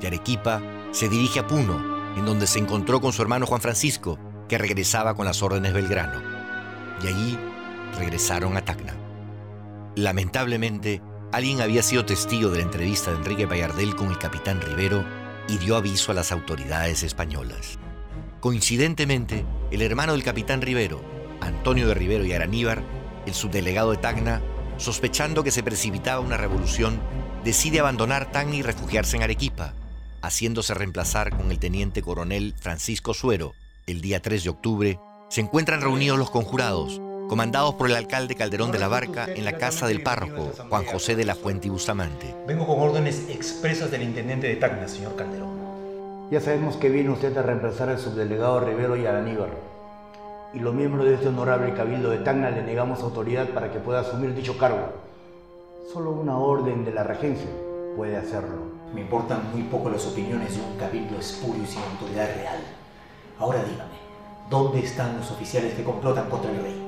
De 0.00 0.06
Arequipa 0.06 0.62
se 0.92 1.08
dirige 1.08 1.40
a 1.40 1.46
Puno, 1.46 2.14
en 2.16 2.24
donde 2.24 2.46
se 2.46 2.58
encontró 2.58 3.00
con 3.00 3.12
su 3.12 3.22
hermano 3.22 3.46
Juan 3.46 3.60
Francisco, 3.60 4.18
que 4.48 4.58
regresaba 4.58 5.14
con 5.14 5.24
las 5.24 5.42
órdenes 5.42 5.72
Belgrano. 5.72 6.22
Y 7.02 7.06
allí 7.08 7.38
regresaron 7.98 8.56
a 8.56 8.64
Tacna. 8.64 9.03
Lamentablemente, 9.96 11.00
alguien 11.30 11.60
había 11.60 11.82
sido 11.82 12.04
testigo 12.04 12.50
de 12.50 12.58
la 12.58 12.64
entrevista 12.64 13.12
de 13.12 13.18
Enrique 13.18 13.46
Bayardel 13.46 13.94
con 13.94 14.10
el 14.10 14.18
capitán 14.18 14.60
Rivero 14.60 15.04
y 15.48 15.58
dio 15.58 15.76
aviso 15.76 16.10
a 16.10 16.14
las 16.14 16.32
autoridades 16.32 17.04
españolas. 17.04 17.78
Coincidentemente, 18.40 19.44
el 19.70 19.82
hermano 19.82 20.12
del 20.12 20.24
capitán 20.24 20.62
Rivero, 20.62 21.00
Antonio 21.40 21.86
de 21.86 21.94
Rivero 21.94 22.24
y 22.24 22.32
Araníbar, 22.32 22.82
el 23.24 23.34
subdelegado 23.34 23.92
de 23.92 23.98
Tacna, 23.98 24.42
sospechando 24.78 25.44
que 25.44 25.52
se 25.52 25.62
precipitaba 25.62 26.20
una 26.20 26.36
revolución, 26.36 27.00
decide 27.44 27.78
abandonar 27.78 28.32
Tacna 28.32 28.56
y 28.56 28.62
refugiarse 28.62 29.16
en 29.16 29.22
Arequipa, 29.22 29.74
haciéndose 30.22 30.74
reemplazar 30.74 31.36
con 31.36 31.52
el 31.52 31.60
teniente 31.60 32.02
coronel 32.02 32.54
Francisco 32.58 33.14
Suero. 33.14 33.54
El 33.86 34.00
día 34.00 34.20
3 34.20 34.42
de 34.42 34.50
octubre, 34.50 34.98
se 35.28 35.40
encuentran 35.40 35.80
reunidos 35.80 36.18
los 36.18 36.30
conjurados, 36.30 37.00
comandados 37.28 37.74
por 37.74 37.88
el 37.88 37.96
alcalde 37.96 38.34
Calderón 38.34 38.70
de 38.70 38.78
la 38.78 38.88
Barca 38.88 39.26
en 39.26 39.44
la 39.44 39.56
casa 39.56 39.86
del 39.86 40.02
párroco 40.02 40.52
Juan 40.68 40.84
José 40.84 41.16
de 41.16 41.24
la 41.24 41.34
Fuente 41.34 41.68
y 41.68 41.70
Bustamante. 41.70 42.34
Vengo 42.46 42.66
con 42.66 42.80
órdenes 42.80 43.28
expresas 43.30 43.90
del 43.90 44.02
intendente 44.02 44.46
de 44.46 44.56
Tacna, 44.56 44.88
señor 44.88 45.16
Calderón. 45.16 45.54
Ya 46.30 46.40
sabemos 46.40 46.76
que 46.76 46.90
viene 46.90 47.10
usted 47.10 47.36
a 47.36 47.42
reemplazar 47.42 47.88
al 47.88 47.98
subdelegado 47.98 48.60
Rivero 48.60 48.96
y 48.96 49.06
a 49.06 49.18
Aníbar. 49.18 49.50
Y 50.52 50.60
los 50.60 50.74
miembros 50.74 51.06
de 51.06 51.14
este 51.14 51.28
honorable 51.28 51.74
cabildo 51.74 52.10
de 52.10 52.18
Tacna 52.18 52.50
le 52.50 52.62
negamos 52.62 53.02
autoridad 53.02 53.48
para 53.50 53.72
que 53.72 53.78
pueda 53.78 54.00
asumir 54.00 54.34
dicho 54.34 54.56
cargo. 54.58 54.92
Solo 55.92 56.10
una 56.12 56.38
orden 56.38 56.84
de 56.84 56.92
la 56.92 57.02
regencia 57.02 57.50
puede 57.96 58.16
hacerlo. 58.16 58.74
Me 58.94 59.00
importan 59.00 59.50
muy 59.52 59.62
poco 59.64 59.90
las 59.90 60.06
opiniones 60.06 60.56
de 60.56 60.62
un 60.62 60.76
cabildo 60.78 61.18
espurio 61.18 61.62
y 61.62 61.66
sin 61.66 61.82
autoridad 61.82 62.28
real. 62.36 62.58
Ahora 63.38 63.64
dígame, 63.64 63.98
¿dónde 64.48 64.80
están 64.80 65.16
los 65.16 65.30
oficiales 65.30 65.74
que 65.74 65.82
complotan 65.82 66.30
contra 66.30 66.50
el 66.50 66.62
rey? 66.62 66.83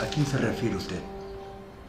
¿A 0.00 0.04
quién 0.06 0.26
se 0.26 0.36
refiere 0.36 0.76
usted? 0.76 0.98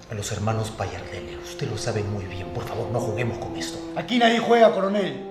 A 0.09 0.13
los 0.13 0.31
hermanos 0.31 0.71
Payardele. 0.71 1.37
Usted 1.43 1.69
lo 1.69 1.77
sabe 1.77 2.03
muy 2.03 2.23
bien. 2.25 2.47
Por 2.53 2.63
favor, 2.63 2.89
no 2.91 3.01
juguemos 3.01 3.37
con 3.37 3.57
esto. 3.57 3.77
Aquí 3.97 4.17
nadie 4.17 4.39
juega, 4.39 4.73
coronel. 4.73 5.25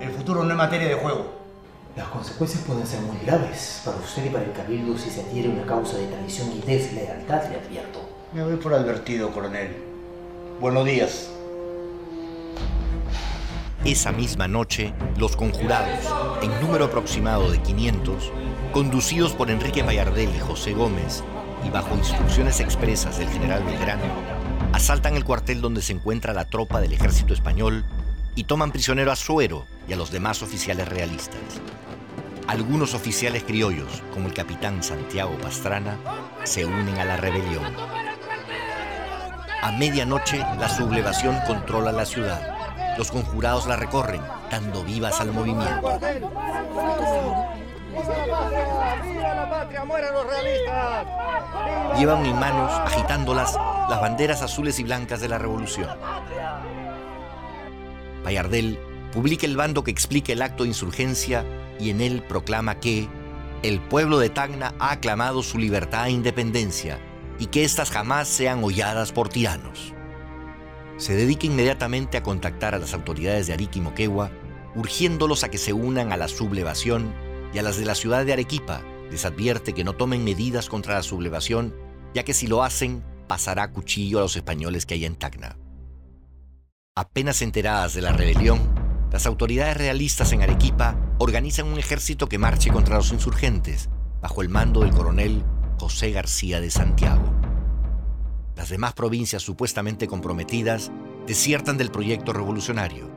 El 0.00 0.10
futuro 0.10 0.42
no 0.42 0.50
es 0.50 0.56
materia 0.56 0.88
de 0.88 0.94
juego. 0.94 1.26
Las 1.94 2.08
consecuencias 2.08 2.62
pueden 2.64 2.86
ser 2.86 3.00
muy 3.00 3.18
graves 3.18 3.82
para 3.84 3.98
usted 3.98 4.24
y 4.24 4.28
para 4.30 4.44
el 4.44 4.52
cabildo 4.52 4.96
si 4.96 5.10
se 5.10 5.20
adhiere 5.20 5.50
una 5.50 5.66
causa 5.66 5.98
de 5.98 6.06
traición 6.06 6.50
y 6.52 6.60
deslealtad, 6.60 7.50
le 7.50 7.56
advierto. 7.56 8.00
Me 8.32 8.42
voy 8.42 8.56
por 8.56 8.72
advertido, 8.72 9.30
coronel. 9.30 9.76
Buenos 10.60 10.86
días. 10.86 11.30
Esa 13.84 14.12
misma 14.12 14.48
noche, 14.48 14.94
los 15.18 15.36
conjurados, 15.36 16.00
en 16.42 16.58
número 16.60 16.86
aproximado 16.86 17.50
de 17.50 17.60
500, 17.60 18.32
conducidos 18.72 19.32
por 19.32 19.50
Enrique 19.50 19.82
Bayardel 19.82 20.34
y 20.34 20.40
José 20.40 20.72
Gómez, 20.72 21.22
y 21.66 21.70
bajo 21.70 21.96
instrucciones 21.96 22.60
expresas 22.60 23.18
del 23.18 23.28
general 23.28 23.64
Belgrano, 23.64 24.04
asaltan 24.72 25.16
el 25.16 25.24
cuartel 25.24 25.60
donde 25.60 25.82
se 25.82 25.92
encuentra 25.92 26.32
la 26.32 26.44
tropa 26.44 26.80
del 26.80 26.92
ejército 26.92 27.34
español 27.34 27.84
y 28.34 28.44
toman 28.44 28.70
prisionero 28.70 29.10
a 29.10 29.16
Suero 29.16 29.66
y 29.88 29.92
a 29.92 29.96
los 29.96 30.10
demás 30.12 30.42
oficiales 30.42 30.88
realistas. 30.88 31.40
Algunos 32.46 32.94
oficiales 32.94 33.42
criollos, 33.42 34.02
como 34.14 34.28
el 34.28 34.34
capitán 34.34 34.82
Santiago 34.82 35.36
Pastrana, 35.38 35.98
se 36.44 36.64
unen 36.64 36.96
a 36.98 37.04
la 37.04 37.16
rebelión. 37.16 37.64
A 39.62 39.72
medianoche, 39.72 40.38
la 40.38 40.68
sublevación 40.68 41.36
controla 41.46 41.90
la 41.90 42.04
ciudad. 42.04 42.96
Los 42.96 43.10
conjurados 43.10 43.66
la 43.66 43.74
recorren, 43.74 44.22
dando 44.50 44.84
vivas 44.84 45.20
al 45.20 45.32
movimiento. 45.32 45.98
¡Viva 47.96 49.34
la 49.34 49.50
patria! 49.50 49.84
¡Mueran 49.84 50.14
los 50.14 50.26
realistas! 50.26 51.06
Llevan 51.98 52.26
en 52.26 52.38
manos, 52.38 52.70
agitándolas, 52.72 53.56
las 53.88 54.00
banderas 54.00 54.42
azules 54.42 54.78
y 54.78 54.84
blancas 54.84 55.20
de 55.20 55.28
la 55.28 55.38
revolución. 55.38 55.88
Bayardel 58.22 58.78
publica 59.12 59.46
el 59.46 59.56
bando 59.56 59.82
que 59.82 59.90
explica 59.90 60.32
el 60.32 60.42
acto 60.42 60.64
de 60.64 60.70
insurgencia 60.70 61.44
y 61.80 61.90
en 61.90 62.00
él 62.00 62.22
proclama 62.22 62.80
que 62.80 63.08
el 63.62 63.80
pueblo 63.80 64.18
de 64.18 64.28
Tacna 64.30 64.74
ha 64.78 64.92
aclamado 64.92 65.42
su 65.42 65.58
libertad 65.58 66.06
e 66.06 66.10
independencia 66.10 66.98
y 67.38 67.46
que 67.46 67.64
éstas 67.64 67.90
jamás 67.90 68.28
sean 68.28 68.62
holladas 68.62 69.12
por 69.12 69.28
tiranos. 69.28 69.94
Se 70.98 71.14
dedica 71.14 71.46
inmediatamente 71.46 72.16
a 72.16 72.22
contactar 72.22 72.74
a 72.74 72.78
las 72.78 72.94
autoridades 72.94 73.46
de 73.46 73.54
Arica 73.54 73.78
y 73.78 73.82
Moquegua, 73.82 74.30
urgiéndolos 74.74 75.44
a 75.44 75.50
que 75.50 75.58
se 75.58 75.72
unan 75.72 76.12
a 76.12 76.16
la 76.16 76.28
sublevación 76.28 77.12
y 77.56 77.58
a 77.58 77.62
las 77.62 77.78
de 77.78 77.86
la 77.86 77.94
ciudad 77.94 78.26
de 78.26 78.34
Arequipa 78.34 78.82
les 79.10 79.24
advierte 79.24 79.72
que 79.72 79.82
no 79.82 79.94
tomen 79.94 80.22
medidas 80.24 80.68
contra 80.68 80.92
la 80.92 81.02
sublevación, 81.02 81.74
ya 82.12 82.22
que 82.22 82.34
si 82.34 82.46
lo 82.46 82.62
hacen, 82.62 83.02
pasará 83.28 83.72
cuchillo 83.72 84.18
a 84.18 84.20
los 84.20 84.36
españoles 84.36 84.84
que 84.84 84.92
hay 84.92 85.06
en 85.06 85.16
Tacna. 85.16 85.56
Apenas 86.94 87.40
enteradas 87.40 87.94
de 87.94 88.02
la 88.02 88.12
rebelión, 88.12 88.60
las 89.10 89.24
autoridades 89.24 89.74
realistas 89.74 90.32
en 90.32 90.42
Arequipa 90.42 91.00
organizan 91.18 91.68
un 91.68 91.78
ejército 91.78 92.28
que 92.28 92.36
marche 92.36 92.70
contra 92.70 92.96
los 92.96 93.10
insurgentes, 93.10 93.88
bajo 94.20 94.42
el 94.42 94.50
mando 94.50 94.80
del 94.80 94.90
coronel 94.90 95.42
José 95.78 96.10
García 96.10 96.60
de 96.60 96.70
Santiago. 96.70 97.32
Las 98.54 98.68
demás 98.68 98.92
provincias 98.92 99.42
supuestamente 99.42 100.06
comprometidas 100.08 100.92
desiertan 101.26 101.78
del 101.78 101.90
proyecto 101.90 102.34
revolucionario. 102.34 103.10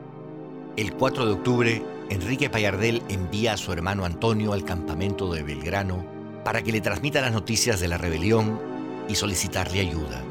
El 0.80 0.94
4 0.94 1.26
de 1.26 1.32
octubre, 1.32 1.82
Enrique 2.08 2.48
Payardel 2.48 3.02
envía 3.10 3.52
a 3.52 3.58
su 3.58 3.70
hermano 3.70 4.06
Antonio 4.06 4.54
al 4.54 4.64
campamento 4.64 5.30
de 5.30 5.42
Belgrano 5.42 6.06
para 6.42 6.62
que 6.62 6.72
le 6.72 6.80
transmita 6.80 7.20
las 7.20 7.34
noticias 7.34 7.80
de 7.80 7.88
la 7.88 7.98
rebelión 7.98 8.58
y 9.06 9.14
solicitarle 9.14 9.80
ayuda. 9.80 10.24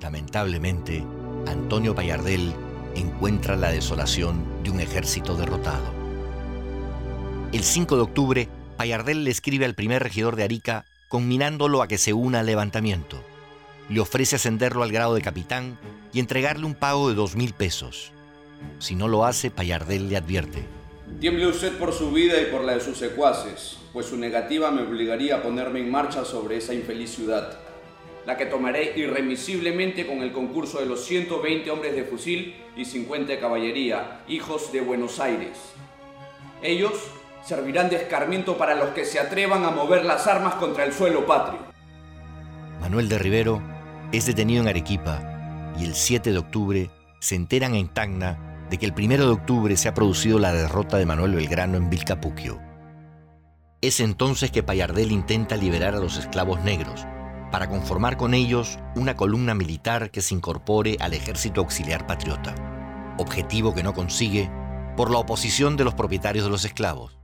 Lamentablemente, 0.00 1.04
Antonio 1.46 1.94
Payardel 1.94 2.54
encuentra 2.94 3.56
la 3.56 3.70
desolación 3.70 4.42
de 4.64 4.70
un 4.70 4.80
ejército 4.80 5.34
derrotado. 5.34 5.84
El 7.52 7.62
5 7.62 7.94
de 7.94 8.02
octubre, 8.02 8.48
Payardel 8.78 9.24
le 9.24 9.32
escribe 9.32 9.66
al 9.66 9.74
primer 9.74 10.02
regidor 10.02 10.36
de 10.36 10.44
Arica 10.44 10.86
conminándolo 11.10 11.82
a 11.82 11.88
que 11.88 11.98
se 11.98 12.14
una 12.14 12.40
al 12.40 12.46
levantamiento. 12.46 13.22
Le 13.90 14.00
ofrece 14.00 14.36
ascenderlo 14.36 14.82
al 14.82 14.92
grado 14.92 15.14
de 15.14 15.20
capitán 15.20 15.78
y 16.14 16.20
entregarle 16.20 16.64
un 16.64 16.74
pago 16.74 17.10
de 17.10 17.14
dos 17.14 17.36
mil 17.36 17.52
pesos. 17.52 18.15
Si 18.78 18.94
no 18.94 19.08
lo 19.08 19.24
hace, 19.24 19.50
Payardel 19.50 20.08
le 20.08 20.16
advierte. 20.16 20.66
Tiemble 21.20 21.46
usted 21.46 21.78
por 21.78 21.92
su 21.92 22.10
vida 22.10 22.40
y 22.40 22.46
por 22.46 22.62
la 22.62 22.74
de 22.74 22.80
sus 22.80 22.98
secuaces, 22.98 23.78
pues 23.92 24.06
su 24.06 24.16
negativa 24.16 24.70
me 24.70 24.82
obligaría 24.82 25.36
a 25.36 25.42
ponerme 25.42 25.80
en 25.80 25.90
marcha 25.90 26.24
sobre 26.24 26.58
esa 26.58 26.74
infeliz 26.74 27.14
ciudad, 27.14 27.58
la 28.26 28.36
que 28.36 28.46
tomaré 28.46 28.92
irremisiblemente 28.96 30.06
con 30.06 30.18
el 30.18 30.32
concurso 30.32 30.78
de 30.78 30.86
los 30.86 31.04
120 31.04 31.70
hombres 31.70 31.94
de 31.94 32.04
fusil 32.04 32.54
y 32.76 32.84
50 32.84 33.32
de 33.32 33.38
caballería, 33.38 34.24
hijos 34.28 34.72
de 34.72 34.82
Buenos 34.82 35.20
Aires. 35.20 35.56
Ellos 36.62 36.92
servirán 37.44 37.88
de 37.88 37.96
escarmiento 37.96 38.58
para 38.58 38.74
los 38.74 38.88
que 38.90 39.04
se 39.04 39.20
atrevan 39.20 39.64
a 39.64 39.70
mover 39.70 40.04
las 40.04 40.26
armas 40.26 40.56
contra 40.56 40.84
el 40.84 40.92
suelo 40.92 41.24
patrio. 41.24 41.60
Manuel 42.80 43.08
de 43.08 43.18
Rivero 43.18 43.62
es 44.12 44.26
detenido 44.26 44.62
en 44.62 44.68
Arequipa 44.68 45.72
y 45.78 45.84
el 45.84 45.94
7 45.94 46.32
de 46.32 46.38
octubre 46.38 46.90
se 47.20 47.34
enteran 47.34 47.74
en 47.74 47.88
Tacna 47.88 48.66
de 48.70 48.78
que 48.78 48.86
el 48.86 48.92
1 48.92 49.16
de 49.16 49.32
octubre 49.32 49.76
se 49.76 49.88
ha 49.88 49.94
producido 49.94 50.38
la 50.38 50.52
derrota 50.52 50.96
de 50.96 51.06
Manuel 51.06 51.34
Belgrano 51.34 51.76
en 51.76 51.90
Vilcapuquio. 51.90 52.60
Es 53.80 54.00
entonces 54.00 54.50
que 54.50 54.62
Payardel 54.62 55.12
intenta 55.12 55.56
liberar 55.56 55.94
a 55.94 56.00
los 56.00 56.18
esclavos 56.18 56.62
negros 56.62 57.06
para 57.52 57.68
conformar 57.68 58.16
con 58.16 58.34
ellos 58.34 58.78
una 58.96 59.16
columna 59.16 59.54
militar 59.54 60.10
que 60.10 60.20
se 60.20 60.34
incorpore 60.34 60.96
al 61.00 61.14
ejército 61.14 61.60
auxiliar 61.60 62.06
patriota, 62.06 62.54
objetivo 63.18 63.74
que 63.74 63.84
no 63.84 63.94
consigue 63.94 64.50
por 64.96 65.10
la 65.10 65.18
oposición 65.18 65.76
de 65.76 65.84
los 65.84 65.94
propietarios 65.94 66.44
de 66.44 66.50
los 66.50 66.64
esclavos. 66.64 67.18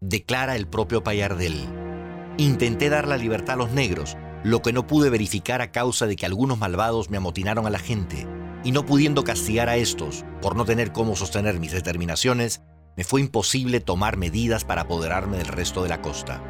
Declara 0.00 0.54
el 0.54 0.68
propio 0.68 1.02
Payardel, 1.02 1.66
intenté 2.36 2.88
dar 2.90 3.08
la 3.08 3.16
libertad 3.16 3.54
a 3.54 3.58
los 3.58 3.72
negros, 3.72 4.16
lo 4.44 4.62
que 4.62 4.72
no 4.72 4.86
pude 4.86 5.10
verificar 5.10 5.62
a 5.62 5.72
causa 5.72 6.06
de 6.06 6.14
que 6.14 6.26
algunos 6.26 6.58
malvados 6.58 7.10
me 7.10 7.16
amotinaron 7.16 7.66
a 7.66 7.70
la 7.70 7.78
gente 7.78 8.28
y 8.66 8.72
no 8.72 8.84
pudiendo 8.84 9.22
castigar 9.22 9.68
a 9.68 9.76
estos 9.76 10.24
por 10.42 10.56
no 10.56 10.64
tener 10.64 10.90
cómo 10.90 11.14
sostener 11.14 11.60
mis 11.60 11.70
determinaciones, 11.70 12.62
me 12.96 13.04
fue 13.04 13.20
imposible 13.20 13.78
tomar 13.78 14.16
medidas 14.16 14.64
para 14.64 14.82
apoderarme 14.82 15.36
del 15.36 15.46
resto 15.46 15.84
de 15.84 15.88
la 15.88 16.02
costa. 16.02 16.42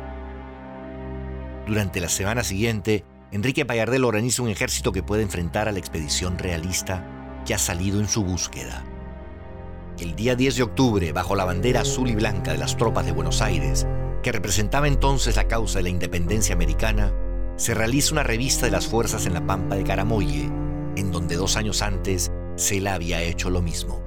Durante 1.66 2.00
la 2.00 2.08
semana 2.08 2.42
siguiente, 2.42 3.04
Enrique 3.32 3.66
Payardel 3.66 4.02
organiza 4.02 4.42
un 4.42 4.49
ejército 4.49 4.92
que 4.92 5.02
puede 5.02 5.25
enfrentar 5.25 5.68
a 5.68 5.73
la 5.73 5.78
expedición 5.78 6.38
realista 6.38 7.06
que 7.44 7.52
ha 7.52 7.58
salido 7.58 8.00
en 8.00 8.08
su 8.08 8.25
búsqueda. 8.25 8.82
El 9.99 10.16
día 10.16 10.37
10 10.37 10.56
de 10.56 10.62
octubre, 10.62 11.12
bajo 11.12 11.37
la 11.37 11.44
bandera 11.44 11.82
azul 11.82 12.08
y 12.08 12.14
blanca 12.14 12.52
de 12.52 12.58
las 12.58 12.78
tropas 12.78 13.04
de 13.04 13.12
Buenos 13.12 13.42
Aires, 13.42 13.87
que 14.23 14.32
representaba 14.32 14.88
entonces 14.88 15.37
la 15.37 15.49
causa 15.49 15.80
de 15.80 15.82
la 15.82 15.90
independencia 15.90 16.54
americana, 16.54 17.12
se 17.56 17.75
realiza 17.75 18.12
una 18.12 18.23
revista 18.23 18.64
de 18.64 18.73
las 18.73 18.87
fuerzas 18.87 19.26
en 19.26 19.35
la 19.35 19.46
pampa 19.46 19.76
de 19.76 19.85
Caramoye, 19.85 20.50
en 20.97 21.12
donde 21.12 21.37
dos 21.37 21.57
años 21.57 21.83
antes 21.83 22.33
Cela 22.57 22.95
había 22.95 23.23
hecho 23.23 23.50
lo 23.50 23.62
mismo. 23.62 24.03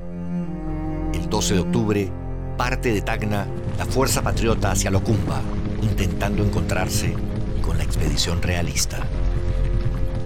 El 1.13 1.29
12 1.29 1.53
de 1.53 1.59
octubre, 1.59 2.11
parte 2.57 2.91
de 2.91 3.01
Tacna 3.01 3.47
la 3.77 3.85
fuerza 3.85 4.21
patriota 4.21 4.71
hacia 4.71 4.91
Locumba, 4.91 5.41
intentando 5.81 6.43
encontrarse 6.43 7.15
con 7.61 7.77
la 7.77 7.85
expedición 7.85 8.41
realista. 8.41 9.07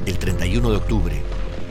El 0.08 0.18
31 0.18 0.72
de 0.72 0.78
octubre 0.78 1.16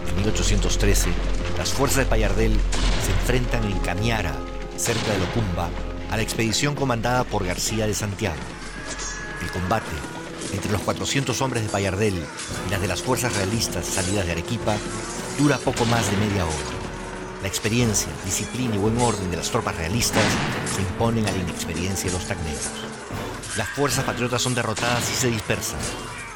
de 0.07 0.13
1813, 0.13 1.11
las 1.59 1.73
fuerzas 1.73 2.05
de 2.05 2.07
Payardel 2.07 2.57
se 3.05 3.11
enfrentan 3.11 3.65
en 3.65 3.79
Cañara, 3.81 4.33
cerca 4.77 5.13
de 5.13 5.19
Locumba, 5.19 5.71
a 6.11 6.17
la 6.17 6.23
expedición 6.23 6.77
comandada 6.77 7.25
por 7.25 7.45
García 7.45 7.89
de 7.89 7.95
Santiago. 7.95 8.37
El 9.43 9.51
combate 9.51 9.91
entre 10.53 10.73
los 10.73 10.83
400 10.83 11.41
hombres 11.41 11.63
de 11.63 11.69
Payardel 11.69 12.15
y 12.15 12.71
las 12.71 12.81
de 12.81 12.89
las 12.89 13.03
fuerzas 13.03 13.35
realistas 13.37 13.87
salidas 13.87 14.27
de 14.27 14.33
Arequipa 14.33 14.77
dura 15.39 15.59
poco 15.59 15.85
más 15.87 16.11
de 16.11 16.17
media 16.17 16.45
hora. 16.45 16.83
La 17.43 17.49
experiencia, 17.49 18.09
disciplina 18.25 18.77
y 18.77 18.79
buen 18.79 18.99
orden 19.01 19.31
de 19.31 19.37
las 19.37 19.51
tropas 19.51 19.77
realistas 19.77 20.25
se 20.73 20.81
imponen 20.81 21.27
a 21.27 21.33
la 21.33 21.39
inexperiencia 21.39 22.11
de 22.11 22.17
los 22.17 22.27
tacneros. 22.27 22.71
Las 23.57 23.69
fuerzas 23.71 24.05
patriotas 24.05 24.41
son 24.41 24.55
derrotadas 24.55 25.11
y 25.11 25.15
se 25.15 25.29
dispersan. 25.29 25.81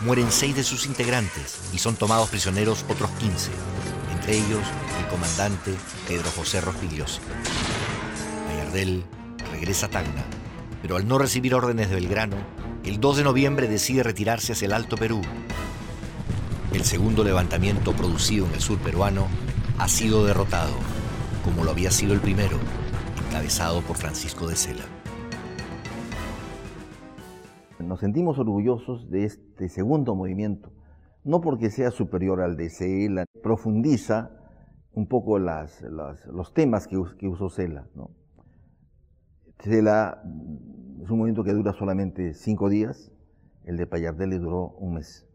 Mueren 0.01 0.31
seis 0.31 0.57
de 0.57 0.65
sus 0.65 0.85
integrantes 0.87 1.59
y 1.73 1.79
son 1.79 1.97
tomados 1.97 2.29
prisioneros 2.29 2.85
otros 2.89 3.11
15, 3.21 3.51
entre 4.13 4.37
ellos 4.37 4.63
el 5.01 5.07
comandante 5.09 5.75
Pedro 6.09 6.31
José 6.37 6.61
Rospigliosi. 6.61 7.21
Payardel 8.49 9.05
regresa 9.53 9.87
a 9.87 9.91
Tacna, 9.91 10.25
pero 10.83 10.97
al 10.97 11.07
no 11.07 11.19
recibir 11.19 11.55
órdenes 11.55 11.89
de 11.89 11.95
Belgrano, 11.95 12.37
el 12.87 13.01
2 13.01 13.17
de 13.17 13.25
noviembre 13.25 13.67
decide 13.67 14.05
retirarse 14.05 14.53
hacia 14.53 14.67
el 14.67 14.73
Alto 14.73 14.97
Perú. 14.97 15.21
El 16.73 16.83
segundo 16.85 17.25
levantamiento 17.25 17.93
producido 17.93 18.47
en 18.47 18.53
el 18.53 18.61
sur 18.61 18.79
peruano 18.79 19.27
ha 19.79 19.89
sido 19.89 20.25
derrotado, 20.25 20.73
como 21.45 21.65
lo 21.65 21.73
había 21.73 21.91
sido 21.91 22.15
el 22.15 22.21
primero, 22.21 22.57
encabezado 23.27 23.83
por 23.83 23.97
Francisco 23.97 24.47
de 24.47 24.55
Sela. 24.55 24.85
Nos 27.81 27.99
sentimos 27.99 28.39
orgullosos 28.39 29.11
de 29.11 29.25
este 29.25 29.69
segundo 29.69 30.15
movimiento, 30.15 30.73
no 31.25 31.41
porque 31.41 31.71
sea 31.71 31.91
superior 31.91 32.41
al 32.41 32.57
de 32.57 32.71
Sela, 32.71 33.25
profundiza 33.43 34.31
un 34.93 35.09
poco 35.09 35.41
los 35.41 36.55
temas 36.55 36.87
que, 36.87 37.03
que 37.19 37.27
usó 37.27 37.51
Sela. 37.51 37.89
¿no? 37.97 38.11
Sela 39.59 40.23
es 41.03 41.11
un 41.11 41.19
movimiento 41.19 41.45
que 41.45 41.53
dura 41.53 41.73
solamente 41.73 42.35
cinco 42.35 42.69
días, 42.69 43.13
el 43.65 43.77
de 43.77 43.87
Payardelli 43.87 44.39
duró 44.39 44.71
un 44.79 44.95
mes. 44.95 45.27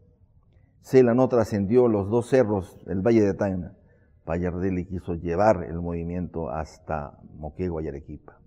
Cela 0.80 1.14
no 1.14 1.28
trascendió 1.28 1.86
los 1.86 2.10
dos 2.10 2.28
cerros 2.28 2.84
del 2.86 3.02
Valle 3.02 3.22
de 3.22 3.34
Tacna. 3.34 3.76
Payardelli 4.24 4.84
quiso 4.86 5.14
llevar 5.14 5.64
el 5.64 5.80
movimiento 5.80 6.50
hasta 6.50 7.18
Moquegua 7.34 7.82
y 7.82 7.88
Arequipa. 7.88 8.40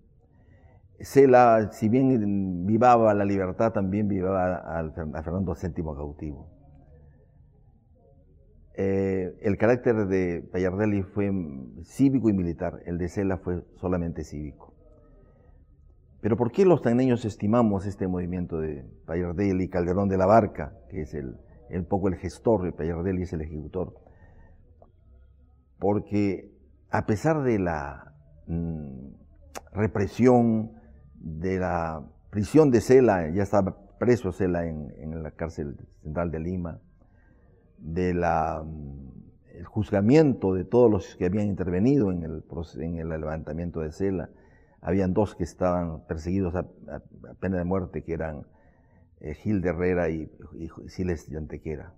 Cela, 0.99 1.69
si 1.71 1.89
bien 1.89 2.65
vivaba 2.65 3.13
la 3.13 3.25
libertad, 3.25 3.71
también 3.71 4.07
vivaba 4.07 4.55
a 4.57 4.91
Fernando 5.23 5.53
VII 5.53 5.83
cautivo. 5.83 6.49
Eh, 8.77 9.37
el 9.41 9.57
carácter 9.57 10.07
de 10.07 10.47
Payardelli 10.51 11.03
fue 11.03 11.31
cívico 11.83 12.29
y 12.29 12.33
militar, 12.33 12.81
el 12.85 12.97
de 12.97 13.07
Cela 13.07 13.37
fue 13.37 13.63
solamente 13.79 14.23
cívico. 14.23 14.74
Pero 16.21 16.37
¿por 16.37 16.51
qué 16.51 16.65
los 16.65 16.81
tagneños 16.81 17.23
estimamos 17.25 17.85
este 17.85 18.07
movimiento 18.07 18.59
de 18.59 18.83
Payardelli 19.05 19.65
y 19.65 19.69
Calderón 19.69 20.09
de 20.09 20.17
la 20.17 20.25
Barca, 20.25 20.73
que 20.89 21.01
es 21.01 21.13
el, 21.13 21.37
poco 21.87 22.07
el 22.07 22.15
gestor, 22.15 22.73
y 22.79 23.21
es 23.21 23.33
el 23.33 23.41
ejecutor? 23.41 23.93
Porque 25.79 26.51
a 26.89 27.05
pesar 27.05 27.43
de 27.43 27.59
la 27.59 28.13
mm, 28.47 29.09
represión, 29.73 30.71
de 31.15 31.59
la 31.59 32.03
prisión 32.29 32.71
de 32.71 32.81
Cela, 32.81 33.29
ya 33.29 33.43
estaba 33.43 33.77
preso 33.99 34.31
Cela 34.31 34.65
en, 34.65 35.23
la 35.23 35.31
cárcel 35.31 35.77
central 36.01 36.31
de 36.31 36.39
Lima, 36.39 36.79
del 37.77 38.19
mm, 38.19 39.63
juzgamiento 39.65 40.53
de 40.53 40.63
todos 40.63 40.89
los 40.89 41.15
que 41.17 41.25
habían 41.25 41.47
intervenido 41.47 42.11
en 42.11 42.23
el, 42.23 42.43
en 42.79 42.97
el 42.97 43.09
levantamiento 43.09 43.81
de 43.81 43.91
Cela, 43.91 44.29
habían 44.85 45.13
dos 45.13 45.33
que 45.33 45.43
estaban 45.43 46.05
perseguidos 46.05 46.53
a, 46.55 46.67
pena 47.39 47.57
de 47.57 47.63
muerte, 47.63 48.03
que 48.03 48.13
eran 48.13 48.45
eh, 49.19 49.33
Gil 49.33 49.61
de 49.61 49.69
Herrera 49.69 50.09
y, 50.11 50.29
Siles 50.87 51.27
de 51.27 51.37
Antequera. 51.37 51.93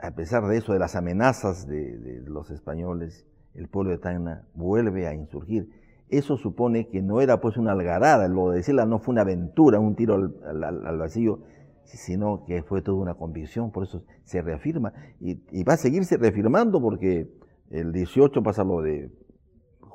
A 0.00 0.10
pesar 0.16 0.44
de 0.48 0.56
eso, 0.56 0.72
de 0.72 0.80
las 0.80 0.96
amenazas 0.96 1.68
de, 1.68 2.22
los 2.26 2.50
españoles, 2.50 3.24
el 3.54 3.68
pueblo 3.68 3.92
de 3.92 3.98
Tacna 3.98 4.48
vuelve 4.54 5.06
a 5.06 5.14
insurgir. 5.14 5.70
Eso 6.08 6.36
supone 6.38 6.88
que 6.88 7.02
no 7.02 7.20
era 7.20 7.40
pues 7.40 7.56
una 7.56 7.70
algarada, 7.70 8.26
lo 8.26 8.50
de 8.50 8.64
Sela 8.64 8.84
no 8.84 8.98
fue 8.98 9.12
una 9.12 9.22
aventura, 9.22 9.78
un 9.78 9.94
tiro 9.94 10.14
al, 10.16 10.98
vacío, 10.98 11.44
sino 11.84 12.44
que 12.46 12.64
fue 12.64 12.82
toda 12.82 12.98
una 12.98 13.14
convicción, 13.14 13.70
por 13.70 13.84
eso 13.84 14.02
se 14.24 14.42
reafirma 14.42 14.92
y, 15.20 15.40
y, 15.52 15.62
va 15.62 15.74
a 15.74 15.76
seguirse 15.76 16.16
reafirmando 16.16 16.80
porque 16.80 17.30
el 17.70 17.92
18 17.92 18.42
pasa 18.42 18.64
lo 18.64 18.82
de 18.82 19.10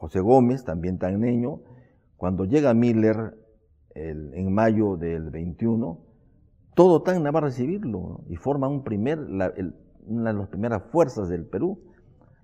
José 0.03 0.19
Gómez, 0.19 0.65
también 0.65 0.97
tan 0.97 1.21
niño, 1.21 1.61
cuando 2.17 2.43
llega 2.43 2.73
Miller 2.73 3.37
en 3.95 4.53
mayo 4.53 4.97
del 4.97 5.29
21, 5.29 5.97
todo 6.75 7.03
Tacna 7.03 7.31
va 7.31 7.39
a 7.39 7.43
recibirlo 7.43 8.19
y 8.27 8.35
forma 8.35 8.67
una 8.67 9.47
de 10.33 10.37
las 10.37 10.49
primeras 10.49 10.83
fuerzas 10.91 11.29
del 11.29 11.45
Perú, 11.45 11.79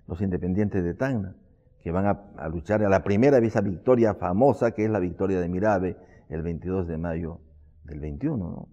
los 0.07 0.21
independientes 0.21 0.85
de 0.85 0.93
Tacna. 0.93 1.35
que 1.83 1.91
van 1.91 2.05
a, 2.05 2.47
luchar 2.47 2.81
a 2.81 2.87
la 2.87 3.03
primera 3.03 3.39
esa 3.39 3.59
victoria 3.59 4.13
famosa, 4.13 4.71
que 4.71 4.85
es 4.85 4.89
la 4.89 4.99
victoria 4.99 5.41
de 5.41 5.49
Mirabe, 5.49 5.97
el 6.29 6.41
22 6.41 6.87
de 6.87 6.97
mayo 6.97 7.41
del 7.83 7.99
21. 7.99 8.69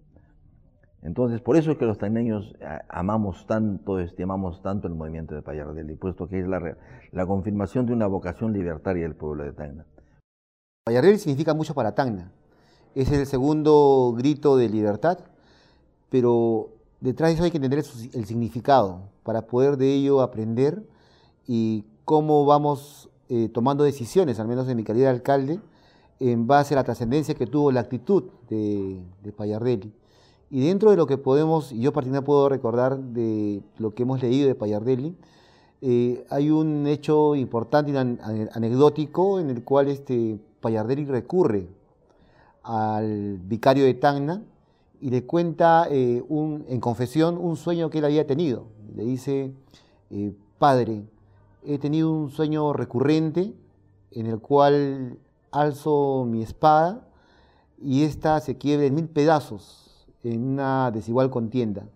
Entonces, 1.03 1.41
por 1.41 1.57
eso 1.57 1.71
es 1.71 1.77
que 1.77 1.85
los 1.85 1.97
taineños 1.97 2.55
eh, 2.59 2.79
amamos 2.89 3.45
tanto, 3.45 3.99
estimamos 3.99 4.61
tanto 4.61 4.87
el 4.87 4.95
movimiento 4.95 5.35
de 5.35 5.41
Payardelli, 5.41 5.95
puesto 5.95 6.27
que 6.27 6.39
es 6.39 6.47
la, 6.47 6.75
la 7.11 7.25
confirmación 7.25 7.85
de 7.85 7.93
una 7.93 8.07
vocación 8.07 8.53
libertaria 8.53 9.03
del 9.03 9.15
pueblo 9.15 9.43
de 9.43 9.53
Tacna. 9.53 9.85
Payardelli 10.85 11.19
significa 11.19 11.53
mucho 11.53 11.73
para 11.73 11.93
Tacna. 11.93 12.31
Es 12.95 13.11
el 13.11 13.25
segundo 13.25 14.15
grito 14.17 14.57
de 14.57 14.69
libertad, 14.69 15.19
pero 16.09 16.69
detrás 16.99 17.29
de 17.29 17.35
eso 17.35 17.43
hay 17.43 17.51
que 17.51 17.57
entender 17.57 17.83
el 18.13 18.25
significado 18.25 19.01
para 19.23 19.43
poder 19.43 19.77
de 19.77 19.93
ello 19.93 20.21
aprender 20.21 20.83
y 21.45 21.85
cómo 22.05 22.45
vamos 22.45 23.09
eh, 23.29 23.49
tomando 23.49 23.83
decisiones, 23.83 24.39
al 24.39 24.47
menos 24.47 24.67
en 24.69 24.77
mi 24.77 24.83
calidad 24.83 25.09
de 25.09 25.15
alcalde, 25.15 25.59
en 26.19 26.47
base 26.47 26.73
a 26.73 26.77
la 26.77 26.83
trascendencia 26.83 27.35
que 27.35 27.45
tuvo 27.45 27.71
la 27.71 27.81
actitud 27.81 28.23
de, 28.49 29.01
de. 29.21 29.91
Y 30.49 30.65
dentro 30.65 30.91
de 30.91 30.97
lo 30.97 31.07
que 31.07 31.17
podemos, 31.17 31.73
y 31.73 31.81
yo 31.81 31.91
particularmente 31.91 32.25
puedo 32.25 32.47
recordar 32.47 32.97
de 32.97 33.61
lo 33.79 33.93
que 33.93 34.03
hemos 34.03 34.21
leído 34.21 34.47
de 34.47 34.55
Payardelli, 34.55 35.15
eh, 35.81 36.25
hay 36.29 36.49
un 36.49 36.87
hecho 36.87 37.35
importante 37.35 37.91
y 37.91 37.97
anecdótico 37.97 39.39
en 39.39 39.49
el 39.49 39.63
cual 39.63 39.89
este 39.89 40.39
Payardelli 40.61 41.05
recurre 41.05 41.67
al 42.63 43.37
vicario 43.39 43.83
de 43.85 43.93
Tacna 43.93 44.41
y 45.01 45.09
le 45.09 45.25
cuenta 45.25 45.87
eh, 45.91 46.23
un, 46.29 46.65
en 46.69 46.79
confesión 46.79 47.37
un 47.37 47.57
sueño 47.57 47.89
que 47.89 47.99
él 47.99 48.05
había 48.05 48.25
tenido. 48.25 48.67
Le 48.95 49.03
dice, 49.03 49.53
eh, 50.09 50.33
padre, 50.57 51.03
he 51.65 51.77
tenido 51.77 52.09
un 52.09 52.31
sueño 52.31 52.71
recurrente 52.71 53.53
en 54.11 54.25
el 54.25 54.39
cual 54.39 55.19
alzo 55.51 56.25
mi 56.25 56.41
espada 56.41 57.05
y 57.79 58.03
ésta 58.03 58.39
se 58.39 58.57
quiebra 58.57 58.85
en 58.85 58.95
mil 58.95 59.09
pedazos 59.09 59.86
en 60.23 60.53
una 60.53 60.91
desigual 60.91 61.29
contienda. 61.29 61.87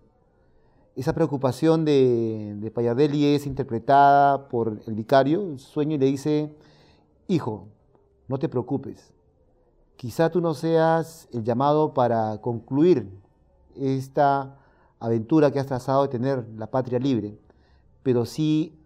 Esa 0.94 1.14
preocupación 1.14 1.84
de, 1.84 2.54
de 2.56 3.34
es 3.34 3.46
interpretada 3.46 4.48
por 4.48 4.80
el 4.86 4.94
vicario, 4.94 5.42
el 5.42 5.58
sueño, 5.58 5.96
y 5.96 5.98
le 5.98 6.06
dice, 6.06 6.54
hijo, 7.28 7.68
no 8.28 8.38
te 8.38 8.48
preocupes, 8.48 9.12
quizá 9.96 10.30
tú 10.30 10.40
no 10.40 10.54
seas 10.54 11.28
el 11.32 11.44
llamado 11.44 11.94
para 11.94 12.40
concluir 12.40 13.08
esta 13.76 14.58
aventura 15.00 15.50
que 15.50 15.60
has 15.60 15.66
trazado 15.66 16.02
de 16.02 16.08
tener 16.08 16.46
la 16.56 16.66
patria 16.66 16.98
libre, 16.98 17.38
pero 18.02 18.26
sí 18.26 18.78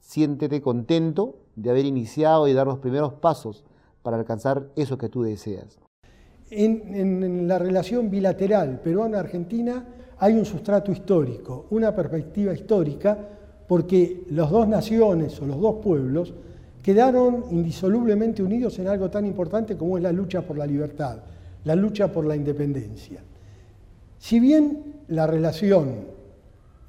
siéntete 0.00 0.60
contento 0.60 1.36
de 1.56 1.70
haber 1.70 1.84
iniciado 1.84 2.48
y 2.48 2.52
dar 2.52 2.66
los 2.66 2.78
primeros 2.78 3.14
pasos 3.14 3.64
para 4.02 4.16
alcanzar 4.16 4.68
eso 4.76 4.98
que 4.98 5.08
tú 5.08 5.22
deseas. 5.22 5.78
En, 6.54 7.48
la 7.48 7.58
relación 7.58 8.10
bilateral 8.10 8.78
peruana-argentina 8.84 9.82
hay 10.18 10.34
un 10.34 10.44
sustrato 10.44 10.92
histórico, 10.92 11.64
una 11.70 11.96
perspectiva 11.96 12.52
histórica, 12.52 13.16
porque 13.66 14.24
las 14.30 14.50
dos 14.50 14.68
naciones 14.68 15.40
o 15.40 15.46
los 15.46 15.58
dos 15.58 15.76
pueblos 15.82 16.34
quedaron 16.82 17.46
indisolublemente 17.52 18.42
unidos 18.42 18.78
en 18.78 18.88
algo 18.88 19.08
tan 19.08 19.24
importante 19.24 19.78
como 19.78 19.96
es 19.96 20.02
la 20.02 20.12
lucha 20.12 20.42
por 20.42 20.58
la 20.58 20.66
libertad, 20.66 21.20
la 21.64 21.74
lucha 21.74 22.12
por 22.12 22.26
la 22.26 22.36
independencia. 22.36 23.20
Si 24.18 24.38
bien 24.38 25.00
la 25.08 25.26
relación 25.26 25.88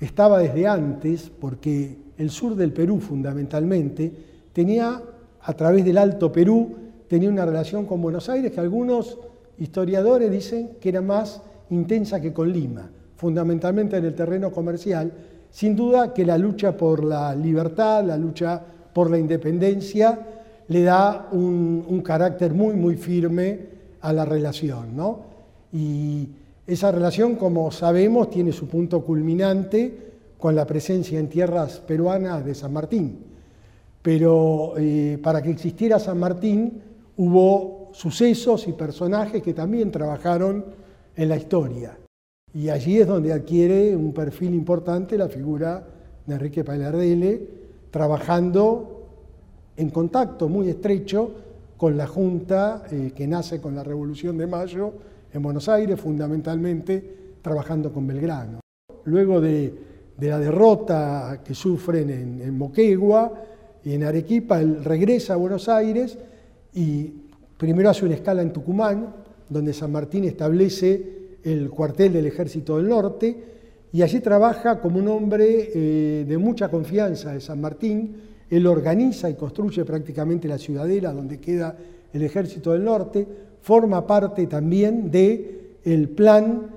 estaba 0.01 0.39
desde 0.39 0.67
antes, 0.67 1.31
porque 1.39 1.97
el 2.17 2.29
sur 2.31 2.55
del 2.55 2.73
Perú 2.73 2.99
fundamentalmente 2.99 4.11
tenía, 4.51 5.01
a 5.41 5.53
través 5.53 5.85
del 5.85 5.97
Alto 5.97 6.33
Perú, 6.33 6.75
tenía 7.07 7.29
una 7.29 7.45
relación 7.45 7.85
con 7.85 8.01
Buenos 8.01 8.27
Aires 8.27 8.51
que 8.51 8.59
algunos 8.59 9.17
historiadores 9.57 10.31
dicen 10.31 10.71
que 10.79 10.89
era 10.89 11.01
más 11.01 11.41
intensa 11.69 12.21
que 12.21 12.33
con 12.33 12.51
Lima, 12.51 12.89
fundamentalmente 13.15 13.97
en 13.97 14.05
el 14.05 14.15
terreno 14.15 14.51
comercial, 14.51 15.11
sin 15.51 15.75
duda 15.75 16.13
que 16.13 16.25
la 16.25 16.37
lucha 16.37 16.75
por 16.75 17.03
la 17.03 17.35
libertad, 17.35 18.03
la 18.03 18.17
lucha 18.17 18.61
por 18.93 19.09
la 19.09 19.17
independencia, 19.17 20.19
le 20.67 20.83
da 20.83 21.29
un, 21.31 22.01
carácter 22.03 22.53
muy, 22.53 22.75
muy 22.75 22.95
firme 22.95 23.59
a 24.01 24.13
la 24.13 24.25
relación. 24.25 24.95
¿no? 24.95 25.19
Y 25.71 26.27
esa 26.65 26.91
relación, 26.91 27.35
como 27.35 27.71
sabemos, 27.71 28.29
tiene 28.29 28.51
su 28.51 28.67
punto 28.67 29.01
culminante 29.01 30.13
con 30.39 30.55
la 30.55 30.65
presencia 30.65 31.19
en 31.19 31.29
tierras 31.29 31.79
peruanas 31.79 32.43
de 32.45 32.55
San 32.55 32.73
Martín. 32.73 33.19
Pero 34.01 34.73
eh, 34.77 35.17
para 35.21 35.41
que 35.41 35.51
existiera 35.51 35.99
San 35.99 36.19
Martín 36.19 36.81
hubo 37.17 37.82
sucesos 37.93 38.67
y 38.67 38.73
personajes 38.73 39.41
que 39.41 39.53
también 39.53 39.91
trabajaron 39.91 40.65
en 41.15 41.29
la 41.29 41.37
historia. 41.37 41.97
Y 42.53 42.69
allí 42.69 42.99
es 42.99 43.07
donde 43.07 43.31
adquiere 43.31 43.95
un 43.95 44.13
perfil 44.13 44.53
importante 44.53 45.17
la 45.17 45.29
figura 45.29 45.87
de 46.25 46.33
Enrique 46.33 46.63
Palardele, 46.63 47.47
trabajando 47.89 48.93
en 49.77 49.89
contacto 49.89 50.49
muy 50.49 50.69
estrecho 50.69 51.31
con 51.77 51.97
la 51.97 52.07
Junta 52.07 52.83
eh, 52.91 53.11
que 53.15 53.27
nace 53.27 53.59
con 53.59 53.75
la 53.75 53.83
Revolución 53.83 54.37
de 54.37 54.47
Mayo 54.47 54.93
en 55.33 55.41
Buenos 55.41 55.67
Aires, 55.67 55.99
fundamentalmente 55.99 57.37
trabajando 57.41 57.91
con 57.91 58.07
Belgrano. 58.07 58.59
Luego 59.05 59.41
de, 59.41 59.93
la 60.19 60.39
derrota 60.39 61.41
que 61.43 61.53
sufren 61.53 62.09
en, 62.09 62.57
Moquegua 62.57 63.33
y 63.83 63.93
en 63.93 64.03
Arequipa, 64.03 64.61
él 64.61 64.83
regresa 64.83 65.33
a 65.33 65.37
Buenos 65.37 65.67
Aires 65.67 66.17
y 66.73 67.13
primero 67.63 67.89
hace 67.89 68.03
una 68.03 68.15
escala 68.15 68.41
en 68.41 68.51
Tucumán, 68.51 69.07
donde 69.47 69.71
San 69.71 69.89
Martín 69.89 70.25
establece 70.25 71.37
el 71.45 71.69
cuartel 71.69 72.11
del 72.11 72.25
Ejército 72.25 72.75
del 72.75 72.89
Norte, 72.89 73.37
y 73.93 74.01
allí 74.01 74.19
trabaja 74.19 74.81
como 74.81 74.99
un 74.99 75.07
hombre 75.07 75.71
eh, 75.73 76.25
de 76.27 76.37
mucha 76.37 76.67
confianza 76.67 77.31
de 77.31 77.39
San 77.39 77.61
Martín. 77.61 78.17
Él 78.49 78.67
organiza 78.67 79.29
y 79.29 79.35
construye 79.35 79.85
prácticamente 79.85 80.45
la 80.49 80.57
ciudadela 80.57 81.13
donde 81.13 81.39
queda 81.39 81.77
el 82.11 82.23
ejército 82.23 82.73
del 82.73 82.83
norte. 82.83 83.25
Forma 83.61 84.05
parte 84.05 84.45
también 84.47 85.09
del 85.09 85.77
el 85.85 86.09
plan 86.09 86.67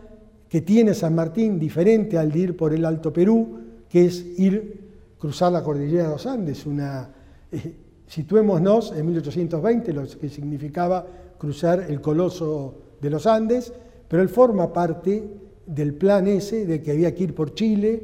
que 0.49 0.61
tiene 0.61 0.95
San 0.95 1.17
Martín, 1.17 1.59
diferente 1.59 2.17
al 2.17 2.31
de 2.31 2.39
ir 2.39 2.57
por 2.57 2.73
el 2.73 2.85
Alto 2.85 3.13
Perú, 3.13 3.59
que 3.89 4.05
es 4.05 4.25
ir 4.39 4.87
cruzar 5.19 5.51
la 5.51 5.65
cordillera 5.65 6.05
de 6.05 6.11
los 6.11 6.27
Andes. 6.27 6.65
Una, 6.65 7.11
eh, 7.51 7.75
situémonos 8.07 8.93
en 8.93 9.07
1820, 9.07 9.93
lo 9.93 10.07
que 10.07 10.29
significaba 10.29 11.07
cruzar 11.39 11.87
el 11.89 12.01
coloso 12.01 12.75
de 13.01 13.11
los 13.11 13.27
Andes, 13.27 13.73
pero 14.09 14.23
él 14.23 14.29
forma 14.29 14.73
parte 14.73 15.23
del 15.67 15.95
plan 15.95 16.27
ese 16.29 16.65
de 16.65 16.81
que 16.81 16.93
había 16.93 17.15
que 17.15 17.25
ir 17.25 17.35
por 17.35 17.55
Chile, 17.55 18.03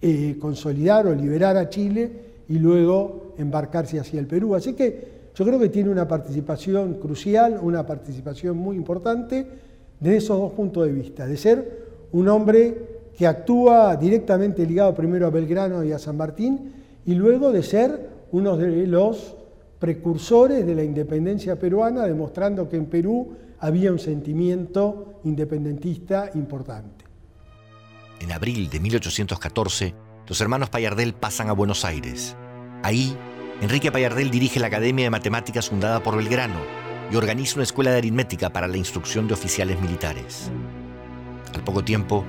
eh, 0.00 0.36
consolidar 0.40 1.06
o 1.06 1.14
liberar 1.14 1.56
a 1.56 1.68
Chile 1.68 2.10
y 2.48 2.58
luego 2.58 3.34
embarcarse 3.38 3.98
hacia 3.98 4.20
el 4.20 4.26
Perú. 4.26 4.54
Así 4.54 4.74
que 4.74 5.14
yo 5.34 5.44
creo 5.44 5.58
que 5.58 5.68
tiene 5.68 5.90
una 5.90 6.06
participación 6.06 6.94
crucial, 6.94 7.58
una 7.60 7.84
participación 7.84 8.56
muy 8.56 8.76
importante 8.76 9.46
de 9.98 10.16
esos 10.16 10.38
dos 10.38 10.52
puntos 10.52 10.86
de 10.86 10.92
vista, 10.92 11.26
de 11.26 11.36
ser 11.36 11.84
un 12.12 12.28
hombre 12.28 12.94
que 13.16 13.26
actúa 13.26 13.96
directamente 13.96 14.66
ligado 14.66 14.94
primero 14.94 15.26
a 15.26 15.30
Belgrano 15.30 15.82
y 15.82 15.92
a 15.92 15.98
San 15.98 16.16
Martín 16.16 16.72
y 17.06 17.14
luego 17.14 17.50
de 17.50 17.62
ser 17.62 18.13
uno 18.34 18.56
de 18.56 18.84
los 18.88 19.36
precursores 19.78 20.66
de 20.66 20.74
la 20.74 20.82
independencia 20.82 21.56
peruana, 21.56 22.04
demostrando 22.04 22.68
que 22.68 22.76
en 22.76 22.86
Perú 22.86 23.36
había 23.60 23.92
un 23.92 24.00
sentimiento 24.00 25.20
independentista 25.22 26.30
importante. 26.34 27.04
En 28.18 28.32
abril 28.32 28.68
de 28.70 28.80
1814, 28.80 29.94
los 30.26 30.40
hermanos 30.40 30.68
Payardel 30.68 31.14
pasan 31.14 31.48
a 31.48 31.52
Buenos 31.52 31.84
Aires. 31.84 32.36
Ahí, 32.82 33.16
Enrique 33.60 33.92
Payardel 33.92 34.32
dirige 34.32 34.58
la 34.58 34.66
Academia 34.66 35.04
de 35.04 35.10
Matemáticas 35.10 35.68
fundada 35.68 36.02
por 36.02 36.16
Belgrano 36.16 36.58
y 37.12 37.14
organiza 37.14 37.54
una 37.54 37.62
escuela 37.62 37.92
de 37.92 37.98
aritmética 37.98 38.50
para 38.50 38.66
la 38.66 38.76
instrucción 38.76 39.28
de 39.28 39.34
oficiales 39.34 39.80
militares. 39.80 40.50
Al 41.54 41.62
poco 41.62 41.84
tiempo, 41.84 42.24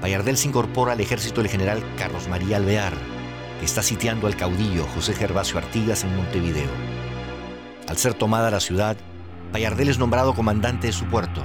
Payardel 0.00 0.36
se 0.36 0.46
incorpora 0.46 0.92
al 0.92 1.00
ejército 1.00 1.42
del 1.42 1.50
general 1.50 1.82
Carlos 1.96 2.28
María 2.28 2.58
Alvear, 2.58 3.17
está 3.62 3.82
sitiando 3.82 4.26
al 4.26 4.36
caudillo 4.36 4.86
José 4.94 5.14
Gervasio 5.14 5.58
Artigas 5.58 6.04
en 6.04 6.16
Montevideo. 6.16 6.70
Al 7.88 7.96
ser 7.96 8.14
tomada 8.14 8.50
la 8.50 8.60
ciudad, 8.60 8.96
Payardel 9.52 9.88
es 9.88 9.98
nombrado 9.98 10.34
comandante 10.34 10.88
de 10.88 10.92
su 10.92 11.06
puerto. 11.06 11.44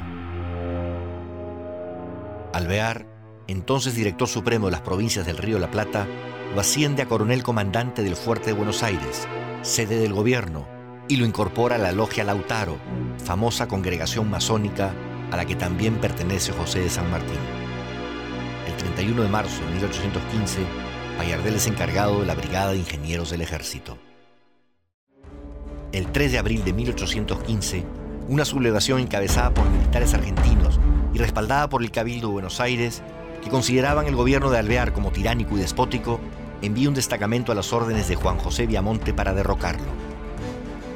Alvear, 2.53 3.07
entonces 3.47 3.95
director 3.95 4.27
supremo 4.27 4.67
de 4.67 4.73
las 4.73 4.81
provincias 4.81 5.25
del 5.25 5.37
Río 5.37 5.57
la 5.57 5.71
Plata, 5.71 6.07
lo 6.53 6.59
asciende 6.59 7.01
a 7.01 7.07
coronel 7.07 7.41
comandante 7.41 8.03
del 8.03 8.15
fuerte 8.15 8.47
de 8.47 8.53
Buenos 8.53 8.83
Aires, 8.83 9.27
sede 9.61 9.97
del 9.97 10.13
gobierno, 10.13 10.67
y 11.07 11.15
lo 11.15 11.25
incorpora 11.25 11.75
a 11.75 11.79
la 11.79 11.91
Logia 11.91 12.23
Lautaro, 12.23 12.77
famosa 13.23 13.67
congregación 13.67 14.29
masónica 14.29 14.93
a 15.31 15.37
la 15.37 15.45
que 15.45 15.55
también 15.55 15.95
pertenece 15.95 16.51
José 16.51 16.79
de 16.79 16.89
San 16.89 17.09
Martín. 17.09 17.39
El 18.67 18.75
31 18.75 19.23
de 19.23 19.29
marzo 19.29 19.63
de 19.65 19.71
1815, 19.71 20.61
Payardel 21.17 21.55
es 21.55 21.67
encargado 21.67 22.21
de 22.21 22.25
la 22.25 22.35
Brigada 22.35 22.71
de 22.71 22.77
Ingenieros 22.77 23.29
del 23.29 23.41
Ejército. 23.41 23.97
el 25.91 26.11
3 26.11 26.31
de 26.31 26.39
abril 26.39 26.63
de 26.65 26.73
1815, 26.73 27.85
una 28.27 28.45
sublevación 28.45 28.99
encabezada 28.99 29.53
por 29.53 29.69
militares 29.69 30.15
argentinos 30.15 30.79
y 31.13 31.19
respaldada 31.19 31.69
por 31.69 31.83
el 31.83 31.91
Cabildo 31.91 32.29
de 32.29 32.33
Buenos 32.33 32.59
Aires, 32.59 33.03
que 33.43 33.51
consideraban 33.51 34.07
el 34.07 34.15
gobierno 34.15 34.49
de 34.49 34.57
Alvear 34.57 34.91
como 34.91 35.11
tiránico 35.11 35.55
y 35.55 35.61
despótico, 35.61 36.19
envía 36.63 36.89
un 36.89 36.95
destacamento 36.95 37.51
a 37.51 37.55
las 37.55 37.73
órdenes 37.73 38.07
de 38.07 38.15
Juan 38.15 38.39
José 38.39 38.65
Viamonte 38.65 39.13
para 39.13 39.35
derrocarlo. 39.35 39.85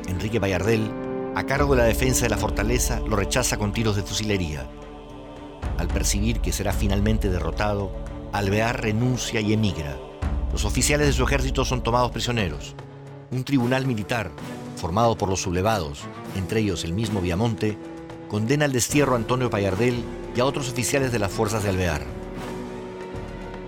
Enrique 0.08 0.40
Bayardel, 0.40 0.90
a 1.36 1.44
cargo 1.44 1.76
de 1.76 1.82
la 1.82 1.88
defensa 1.88 2.24
de 2.24 2.30
la 2.30 2.38
fortaleza, 2.38 3.00
lo 3.02 3.16
rechaza 3.18 3.58
con 3.58 3.74
tiros 3.74 3.96
de 3.98 4.02
fusilería. 4.02 4.66
Al 5.78 5.90
percibir 5.90 6.40
que 6.40 6.52
será 6.52 6.74
finalmente 6.74 7.30
derrotado, 7.30 7.92
Alvear 8.34 8.82
renuncia 8.82 9.42
y 9.42 9.54
emigra. 9.54 9.96
Los 10.52 10.66
oficiales 10.66 11.08
de 11.08 11.14
su 11.14 11.24
ejército 11.24 11.66
son 11.66 11.84
tomados 11.84 12.12
prisioneros. 12.12 12.76
Un 13.32 13.44
tribunal 13.44 13.86
militar, 13.86 14.32
formado 14.78 15.18
por 15.18 15.30
los 15.30 15.42
sublevados, 15.42 16.02
entre 16.36 16.62
ellos 16.62 16.84
el 16.84 16.94
mismo 16.94 17.22
Viamonte, 17.22 17.78
condena 18.30 18.66
al 18.66 18.72
destierro 18.72 19.14
a 19.14 19.18
Antonio 19.18 19.50
Payardel 19.50 20.04
y 20.36 20.40
a 20.40 20.46
otros 20.46 20.70
oficiales 20.70 21.12
de 21.12 21.20
las 21.20 21.32
fuerzas 21.32 21.64
de 21.64 21.70
Alvear. 21.70 22.02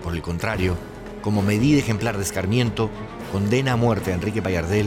Por 0.02 0.14
el 0.14 0.22
contrario, 0.22 0.76
como 1.22 1.42
medida 1.42 1.78
ejemplar 1.78 2.16
de 2.16 2.22
escarmiento, 2.22 2.88
condena 3.32 3.72
a 3.72 3.76
muerte 3.76 4.12
a 4.12 4.14
Enrique 4.14 4.42
Payardel 4.42 4.86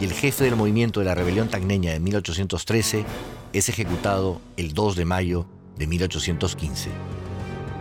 y 0.00 0.04
el 0.04 0.12
jefe 0.12 0.44
del 0.44 0.56
movimiento 0.56 1.00
de 1.00 1.06
la 1.06 1.14
rebelión 1.14 1.48
tagneña 1.48 1.92
de 1.92 2.00
1813 2.00 3.04
es 3.52 3.68
ejecutado 3.68 4.40
el 4.56 4.74
2 4.74 4.96
de 4.96 5.04
mayo 5.04 5.46
de 5.76 5.86
1815. 5.86 6.90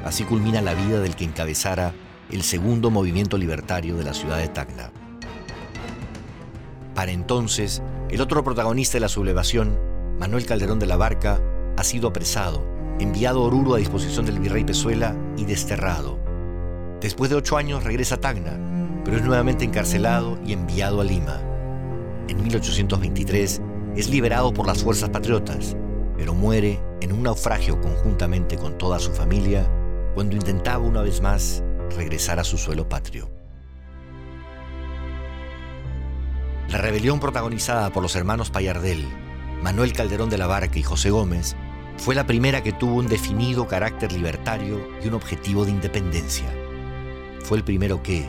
Así 0.03 0.23
culmina 0.23 0.61
la 0.61 0.73
vida 0.73 0.99
del 0.99 1.15
que 1.15 1.23
encabezara 1.23 1.93
el 2.33 2.41
segundo 2.41 2.89
movimiento 2.89 3.37
libertario 3.37 3.95
de 3.95 4.03
la 4.03 4.13
ciudad 4.13 4.39
de 4.39 4.47
Tacna. 4.47 4.91
Para 6.95 7.11
entonces, 7.11 7.83
el 8.09 8.21
otro 8.21 8.43
protagonista 8.43 8.95
de 8.95 9.01
la 9.01 9.09
sublevación, 9.09 9.77
Manuel 10.19 10.47
Calderón 10.47 10.79
de 10.79 10.87
la 10.87 10.97
Barca, 10.97 11.39
ha 11.77 11.83
sido 11.83 12.07
apresado, 12.07 12.65
enviado 12.99 13.41
a 13.43 13.43
Oruro 13.43 13.75
a 13.75 13.77
disposición 13.77 14.25
del 14.25 14.39
virrey 14.39 14.63
Pezuela 14.63 15.15
y 15.37 15.45
desterrado. 15.45 16.19
Después 17.01 17.29
de 17.29 17.35
ocho 17.35 17.55
años 17.55 17.83
regresa 17.83 18.15
a 18.15 18.21
Tacna, 18.21 18.57
pero 19.05 19.17
es 19.17 19.23
nuevamente 19.23 19.63
encarcelado 19.63 20.39
y 20.43 20.53
enviado 20.53 21.01
a 21.01 21.03
Lima. 21.03 21.39
En 22.29 22.41
1823 22.41 23.61
es 23.95 24.09
liberado 24.09 24.51
por 24.53 24.65
las 24.65 24.83
fuerzas 24.83 25.09
patriotas, 25.09 25.77
pero 26.17 26.33
muere 26.33 26.79
en 27.01 27.11
un 27.11 27.23
naufragio 27.23 27.79
conjuntamente 27.79 28.57
con 28.57 28.75
toda 28.79 28.97
su 28.97 29.11
familia 29.11 29.69
cuando 30.15 30.35
intentaba 30.35 30.83
una 30.83 31.01
vez 31.01 31.21
más 31.21 31.63
regresar 31.91 32.39
a 32.39 32.43
su 32.43 32.57
suelo 32.57 32.87
patrio. 32.87 33.29
La 36.69 36.77
rebelión 36.77 37.19
protagonizada 37.19 37.91
por 37.91 38.01
los 38.01 38.15
hermanos 38.15 38.49
Payardel, 38.49 39.07
Manuel 39.61 39.93
Calderón 39.93 40.29
de 40.29 40.37
la 40.37 40.47
Barca 40.47 40.79
y 40.79 40.83
José 40.83 41.09
Gómez 41.11 41.55
fue 41.97 42.15
la 42.15 42.25
primera 42.25 42.63
que 42.63 42.73
tuvo 42.73 42.95
un 42.95 43.07
definido 43.07 43.67
carácter 43.67 44.11
libertario 44.11 44.89
y 45.03 45.07
un 45.07 45.13
objetivo 45.13 45.65
de 45.65 45.71
independencia. 45.71 46.47
Fue 47.43 47.57
el 47.57 47.63
primero 47.63 48.01
que, 48.01 48.25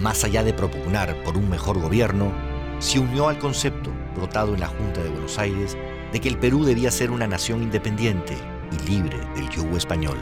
más 0.00 0.24
allá 0.24 0.44
de 0.44 0.54
propugnar 0.54 1.20
por 1.24 1.36
un 1.36 1.50
mejor 1.50 1.80
gobierno, 1.80 2.32
se 2.78 2.98
unió 2.98 3.28
al 3.28 3.38
concepto, 3.38 3.90
brotado 4.14 4.54
en 4.54 4.60
la 4.60 4.68
Junta 4.68 5.02
de 5.02 5.10
Buenos 5.10 5.38
Aires, 5.38 5.76
de 6.12 6.20
que 6.20 6.28
el 6.28 6.38
Perú 6.38 6.64
debía 6.64 6.90
ser 6.90 7.10
una 7.10 7.26
nación 7.26 7.62
independiente 7.62 8.34
y 8.72 8.90
libre 8.90 9.18
del 9.34 9.48
yugo 9.50 9.76
español. 9.76 10.18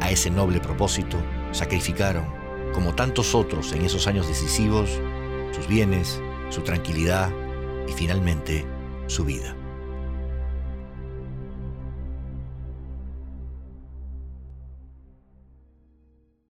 A 0.00 0.10
ese 0.10 0.30
noble 0.30 0.60
propósito 0.60 1.16
sacrificaron, 1.52 2.24
como 2.74 2.94
tantos 2.94 3.34
otros 3.34 3.72
en 3.72 3.84
esos 3.84 4.06
años 4.06 4.26
decisivos, 4.28 4.90
sus 5.52 5.68
bienes, 5.68 6.20
su 6.50 6.62
tranquilidad 6.62 7.30
y 7.88 7.92
finalmente 7.92 8.66
su 9.06 9.24
vida. 9.24 9.56